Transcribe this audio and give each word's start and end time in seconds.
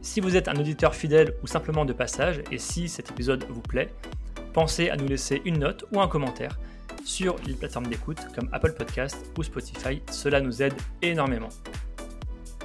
Si 0.00 0.20
vous 0.20 0.36
êtes 0.36 0.48
un 0.48 0.56
auditeur 0.56 0.94
fidèle 0.94 1.34
ou 1.42 1.46
simplement 1.46 1.84
de 1.84 1.92
passage, 1.92 2.42
et 2.50 2.58
si 2.58 2.88
cet 2.88 3.10
épisode 3.10 3.44
vous 3.48 3.62
plaît, 3.62 3.92
pensez 4.52 4.90
à 4.90 4.96
nous 4.96 5.06
laisser 5.06 5.40
une 5.44 5.58
note 5.58 5.84
ou 5.92 6.00
un 6.00 6.08
commentaire 6.08 6.58
sur 7.04 7.36
les 7.46 7.54
plateformes 7.54 7.86
d'écoute 7.86 8.18
comme 8.34 8.48
Apple 8.52 8.72
Podcast 8.72 9.16
ou 9.36 9.42
Spotify, 9.42 10.02
cela 10.10 10.40
nous 10.40 10.62
aide 10.62 10.74
énormément. 11.02 11.48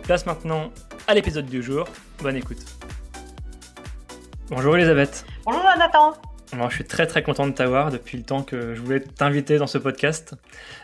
Place 0.04 0.26
maintenant 0.26 0.72
à 1.08 1.14
l'épisode 1.14 1.46
du 1.46 1.62
jour, 1.64 1.88
bonne 2.22 2.36
écoute. 2.36 2.64
Bonjour 4.50 4.78
Elisabeth. 4.78 5.26
Bonjour 5.46 5.62
Jonathan. 5.74 6.14
je 6.70 6.76
suis 6.76 6.86
très 6.86 7.08
très 7.08 7.24
content 7.24 7.48
de 7.48 7.52
t'avoir 7.52 7.92
depuis 7.92 8.18
le 8.18 8.24
temps 8.24 8.44
que 8.44 8.76
je 8.76 8.82
voulais 8.82 9.02
t'inviter 9.02 9.58
dans 9.58 9.68
ce 9.68 9.78
podcast. 9.78 10.36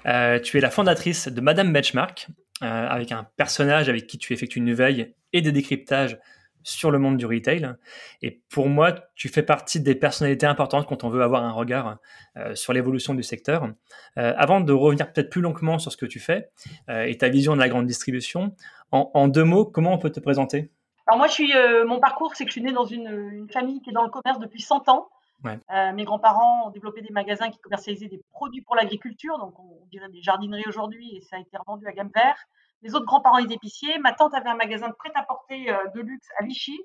Euh, 0.05 0.39
tu 0.39 0.57
es 0.57 0.61
la 0.61 0.69
fondatrice 0.69 1.27
de 1.27 1.41
Madame 1.41 1.71
Benchmark, 1.71 2.27
euh, 2.61 2.87
avec 2.87 3.11
un 3.11 3.27
personnage 3.37 3.87
avec 3.87 4.07
qui 4.07 4.17
tu 4.17 4.33
effectues 4.33 4.59
une 4.59 4.73
veille 4.73 5.13
et 5.33 5.41
des 5.41 5.51
décryptages 5.51 6.17
sur 6.63 6.91
le 6.91 6.99
monde 6.99 7.17
du 7.17 7.25
retail. 7.25 7.75
Et 8.21 8.41
pour 8.49 8.69
moi, 8.69 8.93
tu 9.15 9.29
fais 9.29 9.43
partie 9.43 9.81
des 9.81 9.95
personnalités 9.95 10.45
importantes 10.45 10.87
quand 10.87 11.03
on 11.03 11.09
veut 11.09 11.21
avoir 11.21 11.43
un 11.43 11.51
regard 11.51 11.97
euh, 12.37 12.55
sur 12.55 12.73
l'évolution 12.73 13.13
du 13.13 13.23
secteur. 13.23 13.69
Euh, 14.17 14.33
avant 14.37 14.61
de 14.61 14.73
revenir 14.73 15.11
peut-être 15.11 15.29
plus 15.29 15.41
longuement 15.41 15.77
sur 15.77 15.91
ce 15.91 15.97
que 15.97 16.05
tu 16.05 16.19
fais 16.19 16.49
euh, 16.89 17.03
et 17.03 17.17
ta 17.17 17.29
vision 17.29 17.53
de 17.53 17.59
la 17.59 17.69
grande 17.69 17.85
distribution, 17.85 18.55
en, 18.91 19.27
deux 19.27 19.43
mots, 19.43 19.65
comment 19.65 19.91
on 19.91 19.97
peut 19.97 20.11
te 20.11 20.19
présenter? 20.19 20.69
Alors 21.07 21.17
moi, 21.17 21.27
je 21.27 21.33
suis, 21.33 21.51
mon 21.87 21.99
parcours, 21.99 22.35
c'est 22.35 22.43
que 22.43 22.51
je 22.51 22.53
suis 22.53 22.61
née 22.61 22.71
dans 22.71 22.85
une, 22.85 23.07
une, 23.31 23.49
famille 23.49 23.81
qui 23.81 23.89
est 23.89 23.93
dans 23.93 24.03
le 24.03 24.11
commerce 24.11 24.37
depuis 24.37 24.61
100 24.61 24.87
ans. 24.87 25.09
mes 25.43 26.03
grands-parents 26.03 26.67
ont 26.67 26.69
développé 26.69 27.01
des 27.01 27.11
magasins 27.11 27.49
qui 27.49 27.57
commercialisaient 27.57 28.07
des 28.07 28.21
produits 28.31 28.61
pour 28.61 28.75
l'agriculture, 28.75 29.39
donc 29.39 29.59
on 29.59 29.83
dirait 29.89 30.09
des 30.09 30.21
jardineries 30.21 30.65
aujourd'hui, 30.67 31.15
et 31.15 31.21
ça 31.21 31.37
a 31.37 31.39
été 31.39 31.57
revendu 31.57 31.87
à 31.87 31.91
gamme 31.91 32.11
vert. 32.13 32.37
Mes 32.83 32.93
autres 32.93 33.05
grands-parents 33.05 33.37
étaient 33.37 33.55
épiciers. 33.55 33.97
Ma 33.99 34.13
tante 34.13 34.33
avait 34.33 34.49
un 34.49 34.55
magasin 34.55 34.89
de 34.89 34.93
prêt-à-porter 34.93 35.71
euh, 35.71 35.87
de 35.95 36.01
luxe 36.01 36.27
à 36.39 36.45
Vichy. 36.45 36.79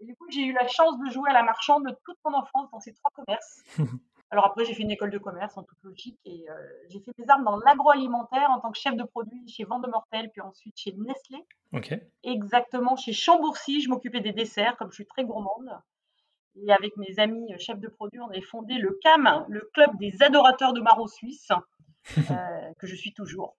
Et 0.00 0.04
du 0.04 0.14
coup, 0.14 0.26
j'ai 0.30 0.42
eu 0.42 0.52
la 0.52 0.66
chance 0.68 0.98
de 0.98 1.10
jouer 1.10 1.30
à 1.30 1.32
la 1.32 1.42
marchande 1.42 1.84
de 1.84 1.96
toute 2.04 2.18
mon 2.24 2.34
enfance 2.34 2.70
dans 2.70 2.80
ces 2.80 2.92
trois 2.92 3.10
commerces. 3.14 3.62
Alors 4.30 4.46
après, 4.46 4.66
j'ai 4.66 4.74
fait 4.74 4.82
une 4.82 4.90
école 4.90 5.10
de 5.10 5.18
commerce 5.18 5.56
en 5.56 5.62
toute 5.62 5.82
logique 5.82 6.18
et 6.26 6.44
euh, 6.50 6.54
j'ai 6.90 7.00
fait 7.00 7.12
mes 7.16 7.24
armes 7.28 7.44
dans 7.44 7.56
l'agroalimentaire 7.56 8.50
en 8.50 8.60
tant 8.60 8.70
que 8.70 8.78
chef 8.78 8.94
de 8.94 9.02
produit 9.04 9.48
chez 9.48 9.64
Vendemortel, 9.64 10.30
puis 10.30 10.42
ensuite 10.42 10.76
chez 10.76 10.92
Nestlé. 10.92 11.38
Exactement, 12.24 12.94
chez 12.96 13.14
Chambourcy, 13.14 13.80
je 13.80 13.88
m'occupais 13.88 14.20
des 14.20 14.32
desserts 14.32 14.76
comme 14.76 14.90
je 14.90 14.96
suis 14.96 15.06
très 15.06 15.24
gourmande. 15.24 15.70
Et 16.56 16.70
avec 16.72 16.94
mes 16.98 17.18
amis 17.18 17.54
euh, 17.54 17.58
chefs 17.58 17.80
de 17.80 17.88
produit, 17.88 18.20
on 18.20 18.28
avait 18.28 18.42
fondé 18.42 18.74
le 18.74 18.98
CAM, 19.02 19.46
le 19.48 19.66
club 19.72 19.96
des 19.98 20.22
adorateurs 20.22 20.74
de 20.74 20.82
Maro 20.82 21.08
Suisse, 21.08 21.48
que 22.78 22.86
je 22.86 22.94
suis 22.94 23.14
toujours. 23.14 23.56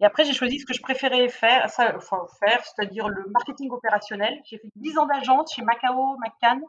Et 0.00 0.04
après, 0.04 0.24
j'ai 0.24 0.34
choisi 0.34 0.58
ce 0.58 0.66
que 0.66 0.74
je 0.74 0.82
préférais 0.82 1.28
faire, 1.28 1.70
ça, 1.70 1.96
enfin, 1.96 2.26
faire 2.38 2.62
c'est-à-dire 2.64 3.08
le 3.08 3.24
marketing 3.30 3.70
opérationnel. 3.70 4.40
J'ai 4.44 4.58
fait 4.58 4.70
10 4.76 4.98
ans 4.98 5.06
d'agence 5.06 5.54
chez 5.54 5.62
Macao, 5.62 6.16
McCann. 6.18 6.60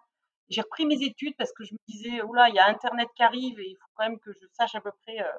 J'ai 0.50 0.62
repris 0.62 0.86
mes 0.86 1.02
études 1.04 1.36
parce 1.38 1.52
que 1.52 1.66
je 1.66 1.74
me 1.74 1.80
disais, 1.90 2.22
oula, 2.22 2.48
il 2.48 2.56
y 2.56 2.60
a 2.60 2.68
Internet 2.70 3.10
qui 3.16 3.24
arrive 3.24 3.60
et 3.60 3.68
il 3.68 3.76
faut 3.76 3.90
quand 3.96 4.08
même 4.08 4.20
que 4.20 4.32
je 4.32 4.48
sache 4.54 4.76
à 4.76 4.82
peu 4.82 4.92
près 5.04 5.20
euh, 5.20 5.30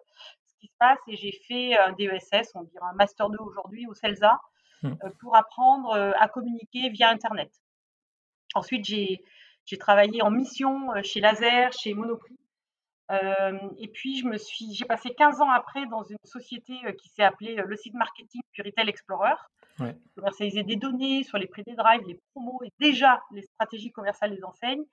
ce 0.49 0.55
qui 0.61 0.67
se 0.67 0.75
passe. 0.79 0.99
Et 1.07 1.17
j'ai 1.17 1.33
fait 1.47 1.79
un 1.79 1.93
DESS, 1.93 2.51
on 2.55 2.65
dirait 2.65 2.85
un 2.85 2.95
Master 2.95 3.31
2 3.31 3.39
aujourd'hui, 3.41 3.87
au 3.87 3.95
CELSA, 3.95 4.39
mmh. 4.83 4.89
euh, 4.89 5.11
pour 5.21 5.35
apprendre 5.35 5.93
euh, 5.93 6.13
à 6.19 6.29
communiquer 6.29 6.91
via 6.91 7.09
Internet. 7.09 7.51
Ensuite, 8.55 8.85
j'ai 8.85 9.79
travaillé 9.79 10.21
en 10.21 10.31
mission 10.31 10.91
chez 11.03 11.21
Laser, 11.21 11.73
chez 11.73 11.95
Monoprix 11.95 12.39
et 13.11 13.89
puis, 13.89 14.19
je 14.19 14.27
me 14.27 14.37
suis, 14.37 14.75
j'ai 14.75 14.85
passé 14.85 15.15
15 15.15 15.41
ans 15.41 15.51
après 15.51 15.87
dans 15.87 16.03
une 16.03 16.19
société 16.25 16.75
qui 16.99 17.09
s'est 17.09 17.23
appelée 17.23 17.57
le 17.57 17.77
site 17.77 17.95
marketing 17.95 18.43
puis 18.53 18.63
Retail 18.63 18.89
Explorer. 18.89 19.35
Ouais. 19.79 19.97
Commercialiser 20.17 20.65
des 20.65 20.77
données 20.77 21.23
sur 21.23 21.39
les 21.39 21.47
prix 21.47 21.63
des 21.63 21.75
drives, 21.75 22.03
les 22.07 22.21
promos 22.33 22.61
et 22.65 22.73
déjà 22.81 23.23
les 23.31 23.43
stratégies 23.43 23.93
commerciales 23.93 24.35
des 24.35 24.45
enseignes. 24.45 24.85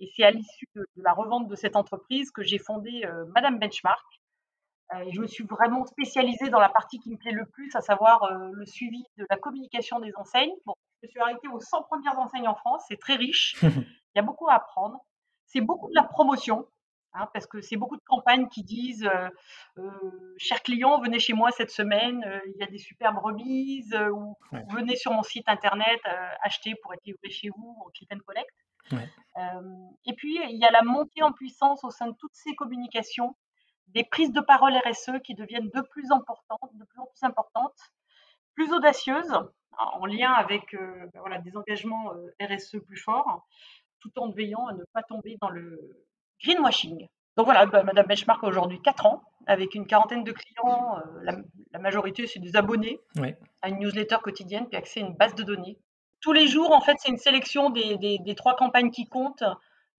Et 0.00 0.10
c'est 0.16 0.24
à 0.24 0.30
l'issue 0.30 0.66
de, 0.74 0.84
la 0.96 1.12
revente 1.12 1.48
de 1.48 1.54
cette 1.54 1.76
entreprise 1.76 2.30
que 2.30 2.42
j'ai 2.42 2.58
fondé 2.58 3.02
Madame 3.34 3.58
Benchmark. 3.58 4.06
et 5.04 5.12
je 5.12 5.20
me 5.20 5.26
suis 5.26 5.44
vraiment 5.44 5.84
spécialisée 5.84 6.48
dans 6.48 6.60
la 6.60 6.70
partie 6.70 6.98
qui 6.98 7.10
me 7.10 7.16
plaît 7.16 7.32
le 7.32 7.46
plus, 7.46 7.74
à 7.76 7.80
savoir 7.80 8.32
le 8.52 8.66
suivi 8.66 9.04
de 9.18 9.26
la 9.28 9.36
communication 9.36 10.00
des 10.00 10.12
enseignes. 10.16 10.54
Bon, 10.66 10.74
je 11.02 11.06
me 11.06 11.10
suis 11.10 11.20
arrêtée 11.20 11.48
aux 11.48 11.60
100 11.60 11.82
premières 11.82 12.18
enseignes 12.18 12.48
en 12.48 12.54
France. 12.54 12.84
C'est 12.88 12.98
très 12.98 13.16
riche. 13.16 13.56
Il 13.62 14.16
y 14.16 14.18
a 14.18 14.22
beaucoup 14.22 14.48
à 14.48 14.54
apprendre. 14.54 14.98
C'est 15.46 15.60
beaucoup 15.60 15.88
de 15.88 15.94
la 15.94 16.04
promotion. 16.04 16.66
Hein, 17.14 17.28
parce 17.34 17.46
que 17.46 17.60
c'est 17.60 17.76
beaucoup 17.76 17.96
de 17.96 18.02
campagnes 18.06 18.48
qui 18.48 18.62
disent 18.62 19.04
euh, 19.04 19.28
euh, 19.78 20.34
chers 20.38 20.62
clients, 20.62 20.98
venez 20.98 21.18
chez 21.18 21.34
moi 21.34 21.50
cette 21.50 21.70
semaine, 21.70 22.24
euh, 22.24 22.40
il 22.46 22.58
y 22.58 22.62
a 22.62 22.66
des 22.66 22.78
superbes 22.78 23.18
remises, 23.18 23.94
ou 24.12 24.34
venez 24.70 24.96
sur 24.96 25.12
mon 25.12 25.22
site 25.22 25.46
internet 25.46 26.00
acheter 26.42 26.74
pour 26.82 26.94
être 26.94 27.04
livré 27.04 27.28
chez 27.28 27.50
vous 27.50 27.76
en 27.84 27.90
click 27.90 28.10
and 28.12 28.20
collect. 28.26 28.50
et 30.06 30.14
puis 30.14 30.38
il 30.48 30.58
y 30.58 30.64
a 30.64 30.70
la 30.70 30.82
montée 30.82 31.22
en 31.22 31.32
puissance 31.32 31.84
au 31.84 31.90
sein 31.90 32.06
de 32.06 32.16
toutes 32.18 32.34
ces 32.34 32.54
communications, 32.54 33.36
des 33.88 34.04
prises 34.04 34.32
de 34.32 34.40
parole 34.40 34.74
RSE 34.74 35.20
qui 35.22 35.34
deviennent 35.34 35.68
de 35.68 35.82
plus 35.82 36.10
importantes, 36.12 36.70
de 36.72 36.84
plus 36.86 36.98
en 36.98 37.06
plus 37.06 37.26
importantes, 37.26 37.78
plus 38.54 38.72
audacieuses, 38.72 39.38
en 39.76 40.06
lien 40.06 40.32
avec 40.32 40.74
ben 40.74 41.20
voilà, 41.20 41.38
des 41.40 41.54
engagements 41.58 42.10
RSE 42.40 42.78
plus 42.86 42.96
forts, 42.96 43.46
tout 44.00 44.18
en 44.18 44.30
veillant 44.30 44.66
à 44.66 44.72
ne 44.72 44.84
pas 44.94 45.02
tomber 45.02 45.36
dans 45.42 45.50
le 45.50 46.06
greenwashing. 46.42 47.08
Donc 47.36 47.46
voilà, 47.46 47.66
bah, 47.66 47.82
Madame 47.82 48.06
Benchmark 48.06 48.44
a 48.44 48.46
aujourd'hui 48.46 48.80
4 48.82 49.06
ans, 49.06 49.22
avec 49.46 49.74
une 49.74 49.86
quarantaine 49.86 50.24
de 50.24 50.32
clients. 50.32 50.98
Euh, 50.98 51.36
la, 51.72 51.78
majorité, 51.78 52.26
c'est 52.26 52.40
des 52.40 52.56
abonnés 52.56 53.00
à 53.62 53.68
une 53.68 53.78
newsletter 53.78 54.18
quotidienne, 54.22 54.66
puis 54.68 54.76
accès 54.76 55.00
à 55.00 55.06
une 55.06 55.14
base 55.14 55.34
de 55.34 55.42
données. 55.42 55.78
Tous 56.20 56.32
les 56.32 56.46
jours, 56.46 56.72
en 56.72 56.80
fait, 56.80 56.96
c'est 56.98 57.08
une 57.08 57.18
sélection 57.18 57.70
des, 57.70 58.34
trois 58.36 58.54
campagnes 58.54 58.90
qui 58.90 59.06
comptent, 59.06 59.44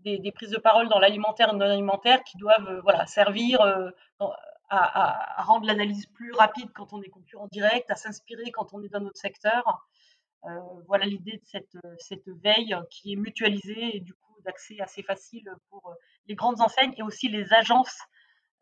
des, 0.02 0.32
prises 0.32 0.52
de 0.52 0.60
parole 0.60 0.90
dans 0.90 1.00
l'alimentaire 1.00 1.50
et 1.50 1.54
non 1.54 1.62
alimentaire 1.62 2.24
qui 2.24 2.38
doivent 2.38 2.68
euh, 2.68 2.82
voilà, 2.82 3.06
servir 3.08 3.62
euh, 3.62 3.90
à, 4.70 5.44
rendre 5.44 5.66
l'analyse 5.66 6.06
plus 6.08 6.34
rapide 6.34 6.70
quand 6.74 6.94
on 6.94 7.02
est 7.02 7.10
concurrent 7.10 7.48
direct, 7.52 7.90
à 7.90 7.96
s'inspirer 7.96 8.52
quand 8.52 8.74
on 8.74 8.82
est 8.84 8.90
dans 8.90 9.02
notre 9.02 9.20
secteur. 9.20 9.88
voilà 10.88 11.06
l'idée 11.06 11.38
de 11.38 11.46
cette, 11.46 11.78
cette 12.00 12.28
veille 12.44 12.76
qui 12.90 13.14
est 13.14 13.16
mutualisée 13.16 13.98
et 13.98 14.00
du 14.00 14.14
coup 14.14 14.33
d'accès 14.44 14.80
assez 14.80 15.04
facile 15.04 15.46
pour 15.70 15.94
les 16.28 16.36
grandes 16.36 16.62
enseignes 16.62 16.94
et 16.98 17.04
aussi 17.04 17.28
les 17.28 17.54
agences 17.54 17.98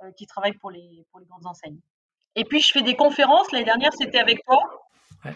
euh, 0.04 0.12
qui 0.18 0.26
travaillent 0.26 0.58
pour 0.58 0.72
les, 0.72 1.06
pour 1.12 1.20
les 1.20 1.28
grandes 1.28 1.46
enseignes. 1.46 1.78
Et 2.36 2.44
puis, 2.44 2.60
je 2.60 2.72
fais 2.72 2.82
des 2.82 2.96
conférences. 2.96 3.52
L'année 3.52 3.66
dernière, 3.66 3.92
c'était 3.94 4.18
avec 4.18 4.44
toi. 4.44 4.60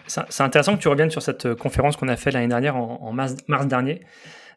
c'est 0.08 0.42
intéressant 0.42 0.76
que 0.76 0.82
tu 0.82 0.88
reviennes 0.88 1.10
sur 1.10 1.22
cette 1.22 1.46
euh, 1.46 1.54
conférence 1.54 1.96
qu'on 1.96 2.08
a 2.08 2.16
faite 2.16 2.34
l'année 2.34 2.48
dernière, 2.48 2.74
en, 2.74 3.12
mars, 3.12 3.36
mars, 3.46 3.66
dernier. 3.66 4.04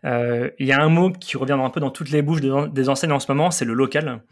Euh, 0.06 0.50
il 0.58 0.66
y 0.66 0.72
a 0.72 0.82
un 0.82 0.90
mot 0.90 1.12
qui 1.12 1.38
revient 1.38 1.54
un 1.54 1.70
peu 1.70 1.80
dans 1.80 1.92
toutes 1.92 2.10
les 2.10 2.24
bouches 2.24 2.42
des, 2.42 2.90
enseignes 2.90 3.12
en 3.12 3.20
ce 3.20 3.32
moment, 3.32 3.52
c'est 3.52 3.66
le 3.66 3.74
local. 3.74 4.24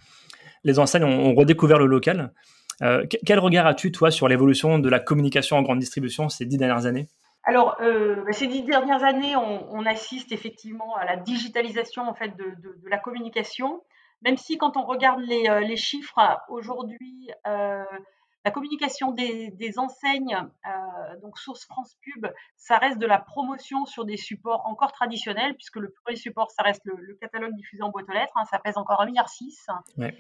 Les 0.64 0.80
enseignes 0.80 1.04
ont, 1.04 1.36
redécouvert 1.36 1.78
le 1.78 1.86
local. 1.86 2.34
quel 3.26 3.40
regard 3.40 3.68
as-tu, 3.68 3.92
toi, 3.92 4.10
sur 4.10 4.28
l'évolution 4.28 4.80
de 4.80 4.90
la 4.90 5.00
communication 5.00 5.58
en 5.58 5.62
grande 5.62 5.80
distribution 5.80 6.30
ces 6.30 6.46
dix 6.46 6.58
dernières 6.58 6.88
années? 6.88 7.08
Alors, 7.48 7.78
euh, 7.80 8.26
bah, 8.26 8.34
ces 8.34 8.48
dix 8.48 8.64
dernières 8.64 9.06
années, 9.06 9.38
on, 9.38 9.86
assiste 9.86 10.34
effectivement 10.34 10.98
à 10.98 11.06
la 11.06 11.16
digitalisation 11.16 12.04
en 12.10 12.14
fait 12.14 12.36
de, 12.36 12.54
la 12.90 12.98
communication. 12.98 13.82
Même 14.22 14.36
si 14.36 14.58
quand 14.58 14.76
on 14.76 14.84
regarde 14.84 15.22
les, 15.22 15.48
euh, 15.48 15.76
chiffres 15.78 16.20
aujourd'hui, 16.50 17.32
euh, 17.48 17.86
la 18.44 18.52
communication 18.52 19.12
des, 19.12 19.74
enseignes, 19.78 20.38
donc 21.22 21.40
source 21.40 21.64
France 21.64 21.96
Pub, 22.02 22.28
ça 22.58 22.78
reste 22.80 22.98
de 22.98 23.08
la 23.08 23.20
promotion 23.20 23.86
sur 23.86 24.04
des 24.04 24.18
supports 24.18 24.66
encore 24.66 24.92
traditionnels, 24.92 25.56
puisque 25.56 25.78
le 25.78 25.94
premier 26.04 26.18
support, 26.18 26.52
ça 26.52 26.64
reste 26.64 26.82
le, 26.84 27.16
catalogue 27.22 27.56
diffusé 27.56 27.82
en 27.82 27.92
boîte 27.92 28.10
aux 28.10 28.14
lettres, 28.14 28.34
hein, 28.36 28.44
ça 28.52 28.60
pèse 28.60 28.76
encore 28.76 29.06
1,6 29.06 29.08
milliard. 29.08 30.14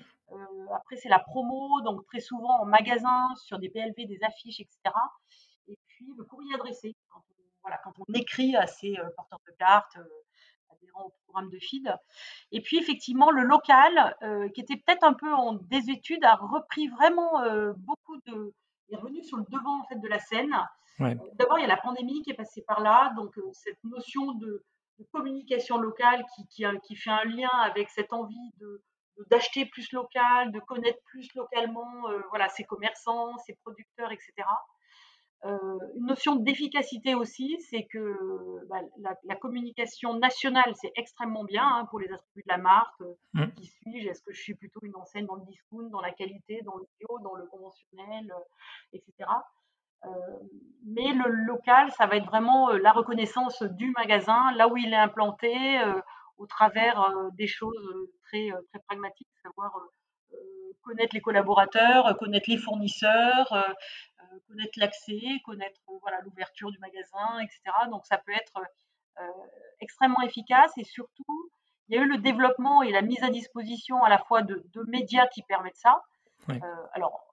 après, 0.74 0.96
c'est 0.96 1.10
la 1.10 1.20
promo, 1.20 1.82
donc 1.82 2.06
très 2.06 2.22
souvent 2.22 2.62
en 2.62 2.66
magasin, 2.66 3.36
sur 3.36 3.60
des 3.60 3.68
PLV, 3.68 4.06
des 4.06 4.20
affiches, 4.24 4.62
etc 4.62 4.94
et 5.68 5.78
puis 5.88 6.14
le 6.18 6.24
courrier 6.24 6.54
adressé, 6.54 6.96
voilà, 7.68 7.82
quand 7.84 7.92
on 8.00 8.14
écrit 8.14 8.56
à 8.56 8.64
euh, 8.64 9.10
porteurs 9.18 9.42
de 9.46 9.52
cartes, 9.60 9.98
adhérents 10.70 11.08
au 11.08 11.14
programme 11.26 11.50
de 11.50 11.60
feed. 11.60 11.94
Et 12.52 12.62
puis 12.62 12.78
effectivement, 12.78 13.30
le 13.30 13.44
local, 13.44 14.16
euh, 14.22 14.48
qui 14.50 14.62
était 14.62 14.78
peut-être 14.78 15.04
un 15.04 15.14
peu 15.14 15.34
en 15.34 15.54
désétude, 15.54 16.24
a 16.24 16.36
repris 16.36 16.88
vraiment 16.88 17.32
beaucoup 17.78 18.18
de... 18.26 18.54
est 18.90 18.96
revenu 18.96 19.22
sur 19.24 19.38
le 19.38 19.44
devant 19.50 19.82
en 19.82 19.86
fait, 19.86 20.00
de 20.00 20.08
la 20.08 20.20
scène. 20.20 20.56
D'abord, 21.00 21.60
il 21.60 21.62
y 21.62 21.66
a 21.66 21.68
la 21.68 21.78
pandémie 21.78 22.22
qui 22.24 22.32
est 22.32 22.36
passée 22.36 22.64
par 22.66 22.82
là, 22.82 23.14
donc 23.16 23.36
cette 23.52 23.84
notion 23.84 24.32
de, 24.34 24.64
communication 25.12 25.78
locale 25.78 26.26
qui, 26.34 26.48
qui, 26.48 26.96
fait 26.96 27.12
un 27.12 27.24
lien 27.26 27.52
avec 27.62 27.88
cette 27.90 28.14
envie 28.14 28.52
de, 28.60 28.82
d'acheter 29.30 29.68
plus 29.68 29.92
local, 29.92 30.52
de 30.52 30.60
connaître 30.60 31.00
plus 31.06 31.28
localement 31.36 32.08
voilà, 32.30 32.50
ses 32.50 32.64
commerçants, 32.64 33.38
ses 33.46 33.54
producteurs, 33.64 34.12
etc. 34.12 34.48
Euh, 35.46 35.78
une 35.96 36.08
notion 36.08 36.36
d'efficacité 36.36 37.14
aussi, 37.14 37.58
c'est 37.70 37.86
que 37.86 38.66
bah, 38.68 38.80
la, 39.24 39.36
communication 39.36 40.18
nationale, 40.18 40.74
c'est 40.76 40.92
extrêmement 40.96 41.44
bien 41.44 41.64
hein, 41.64 41.86
pour 41.90 42.00
les 42.00 42.12
attributs 42.12 42.42
de 42.42 42.52
la 42.52 42.58
marque. 42.58 43.00
Mmh. 43.34 43.48
Qui 43.56 43.66
suis-je 43.66 44.10
Est-ce 44.10 44.22
que 44.24 44.34
je 44.34 44.42
suis 44.42 44.56
plutôt 44.56 44.80
une 44.84 44.96
enseigne 44.96 45.28
dans 45.28 45.36
le 45.36 45.46
discount, 45.46 45.90
dans 45.90 46.02
la 46.02 46.12
qualité, 46.12 46.62
dans 46.66 46.76
le 46.76 46.86
bio, 47.00 47.20
dans 47.24 47.36
le 47.36 47.46
conventionnel, 47.46 48.34
etc. 48.94 49.30
mais 50.86 51.12
le 51.12 51.28
local, 51.28 51.92
ça 51.92 52.06
va 52.06 52.18
être 52.18 52.28
vraiment 52.28 52.70
la 52.72 52.92
reconnaissance 52.92 53.64
du 53.64 53.92
magasin, 53.92 54.52
là 54.54 54.68
où 54.68 54.78
il 54.78 54.94
est 54.94 54.96
implanté, 54.96 55.56
au 56.38 56.46
travers 56.46 57.30
des 57.34 57.48
choses 57.48 58.08
très, 58.28 58.50
très 58.70 58.80
pragmatiques, 58.88 59.28
savoir 59.42 59.72
connaître 60.84 61.16
les 61.16 61.22
collaborateurs, 61.22 62.16
connaître 62.18 62.50
les 62.50 62.58
fournisseurs, 62.58 63.76
connaître 64.48 64.78
l'accès, 64.78 65.22
connaître 65.46 65.80
voilà 66.02 66.22
l'ouverture 66.22 66.72
du 66.72 66.80
magasin, 66.80 67.40
etc. 67.40 67.62
Donc 67.90 68.06
ça 68.06 68.18
peut 68.18 68.34
être 68.34 68.62
extrêmement 69.80 70.22
efficace 70.22 70.72
et 70.78 70.84
surtout 70.84 71.52
il 71.88 71.96
y 71.96 72.00
a 72.00 72.04
eu 72.04 72.08
le 72.08 72.18
développement 72.18 72.84
et 72.84 72.92
la 72.92 73.02
mise 73.02 73.24
à 73.24 73.30
disposition 73.30 74.04
à 74.04 74.10
la 74.10 74.20
fois 74.20 74.44
de, 74.44 74.64
médias 74.88 75.28
qui 75.28 75.42
permettent 75.42 75.78
ça. 75.78 76.04
alors 76.94 77.24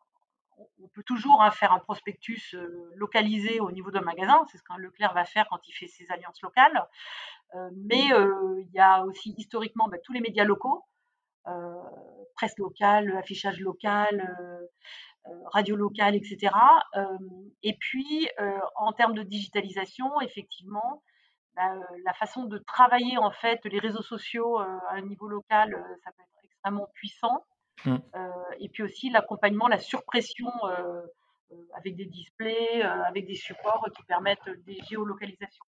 on 0.83 0.89
peut 0.89 1.03
toujours 1.03 1.43
hein, 1.43 1.51
faire 1.51 1.73
un 1.73 1.79
prospectus 1.79 2.55
localisé 2.95 3.61
au 3.61 3.71
niveau 3.71 3.91
d'un 3.91 4.01
magasin, 4.01 4.45
c'est 4.51 4.59
ce 4.59 4.63
qu'un 4.63 4.77
Leclerc 4.77 5.13
va 5.13 5.25
faire 5.25 5.47
quand 5.51 5.67
il 5.69 5.73
fait 5.73 5.89
ses 5.89 6.11
alliances 6.11 6.41
locales. 6.43 6.87
Euh, 7.55 7.71
mais 7.73 8.13
euh, 8.13 8.61
il 8.61 8.73
y 8.73 8.81
a 8.81 9.05
aussi 9.05 9.35
historiquement 9.37 9.89
bah, 9.89 9.99
tous 10.03 10.13
les 10.13 10.21
médias 10.21 10.45
locaux, 10.45 10.85
euh, 11.47 11.75
presse 12.35 12.59
locale, 12.59 13.17
affichage 13.17 13.61
local, 13.61 14.69
radio 15.47 15.77
locale, 15.77 16.15
etc. 16.15 16.53
et 17.63 17.77
puis, 17.79 18.29
en 18.77 18.93
termes 18.93 19.15
de 19.15 19.23
digitalisation, 19.23 20.21
effectivement, 20.21 21.03
bah, 21.57 21.75
la 22.05 22.13
façon 22.15 22.45
de 22.45 22.59
travailler 22.59 23.17
en 23.17 23.31
fait 23.31 23.65
les 23.65 23.79
réseaux 23.79 24.03
sociaux 24.03 24.59
à 24.59 24.81
un 24.93 25.03
niveau 25.03 25.29
local, 25.29 25.71
ça 26.05 26.11
peut 26.13 26.23
être 26.23 26.45
extrêmement 26.45 26.89
puissant. 26.95 27.45
Mmh. 27.87 27.97
et 28.61 28.69
puis 28.69 28.85
aussi 28.85 29.11
l'accompagnement, 29.11 29.67
la 29.67 29.79
surpression 29.79 30.49
avec 31.75 31.97
des 31.97 32.07
displays, 32.07 32.83
avec 32.83 33.27
des 33.27 33.35
supports 33.35 33.87
qui 33.97 34.03
permettent 34.05 34.49
des 34.65 34.79
géolocalisations. 34.89 35.65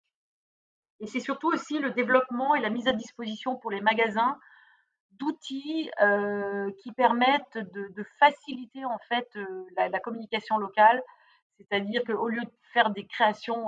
Et 1.00 1.06
c'est 1.06 1.20
surtout 1.20 1.48
aussi 1.48 1.78
le 1.78 1.90
développement 1.90 2.54
et 2.54 2.60
la 2.60 2.70
mise 2.70 2.88
à 2.88 2.92
disposition 2.92 3.56
pour 3.56 3.70
les 3.70 3.80
magasins 3.80 4.38
d'outils 5.18 5.90
qui 6.78 6.92
permettent 6.92 7.58
de, 7.58 8.06
faciliter 8.18 8.84
en 8.84 8.98
fait 9.08 9.28
la, 9.76 10.00
communication 10.00 10.58
locale. 10.58 11.02
C'est-à-dire 11.58 12.02
qu'au 12.04 12.28
lieu 12.28 12.42
de 12.42 12.50
faire 12.72 12.90
des 12.90 13.06
créations 13.06 13.66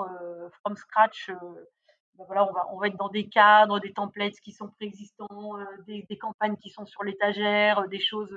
from 0.60 0.76
scratch, 0.76 1.30
ben 2.18 2.24
voilà, 2.26 2.48
on 2.72 2.78
va, 2.78 2.88
être 2.88 2.96
dans 2.96 3.08
des 3.08 3.28
cadres, 3.28 3.78
des 3.80 3.92
templates 3.92 4.40
qui 4.40 4.52
sont 4.52 4.68
préexistants, 4.68 5.54
des, 5.86 6.18
campagnes 6.18 6.56
qui 6.56 6.70
sont 6.70 6.84
sur 6.84 7.04
l'étagère, 7.04 7.88
des 7.88 8.00
choses 8.00 8.36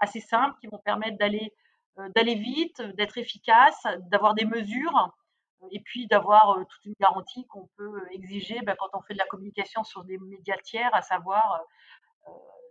assez 0.00 0.20
simples 0.20 0.56
qui 0.60 0.66
vont 0.66 0.78
permettre 0.78 1.18
d'aller 1.18 1.52
d'aller 2.14 2.36
vite, 2.36 2.80
d'être 2.96 3.18
efficace, 3.18 3.86
d'avoir 4.10 4.34
des 4.34 4.44
mesures 4.44 5.12
et 5.72 5.80
puis 5.80 6.06
d'avoir 6.06 6.56
toute 6.68 6.84
une 6.84 6.94
garantie 7.00 7.44
qu'on 7.46 7.68
peut 7.76 8.06
exiger 8.12 8.60
bah, 8.60 8.76
quand 8.78 8.88
on 8.94 9.00
fait 9.02 9.14
de 9.14 9.18
la 9.18 9.26
communication 9.26 9.82
sur 9.82 10.04
des 10.04 10.18
médias 10.18 10.56
tiers, 10.62 10.94
à 10.94 11.02
savoir 11.02 11.60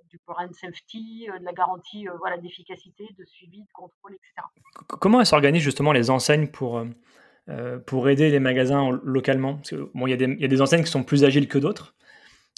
du 0.10 0.20
foreign 0.26 0.52
safety, 0.54 1.28
de 1.40 1.44
la 1.44 1.54
garantie 1.54 2.08
voilà, 2.20 2.38
d'efficacité, 2.38 3.06
de 3.18 3.26
suivi, 3.26 3.62
de 3.62 3.72
contrôle, 3.74 4.14
etc. 4.14 4.48
Comment 4.88 5.24
s'organisent 5.26 5.64
justement 5.64 5.92
les 5.92 6.10
enseignes 6.10 6.48
pour, 6.48 6.82
pour 7.86 8.10
aider 8.10 8.30
les 8.30 8.40
magasins 8.40 8.98
localement? 9.04 9.60
Bon, 9.94 10.08
il 10.08 10.14
y, 10.14 10.42
y, 10.42 10.46
a 10.46 10.48
des 10.48 10.62
enseignes 10.62 10.84
qui 10.84 10.92
sont 10.92 11.04
plus 11.04 11.26
agiles 11.26 11.50
que 11.50 11.58
d'autres, 11.58 11.94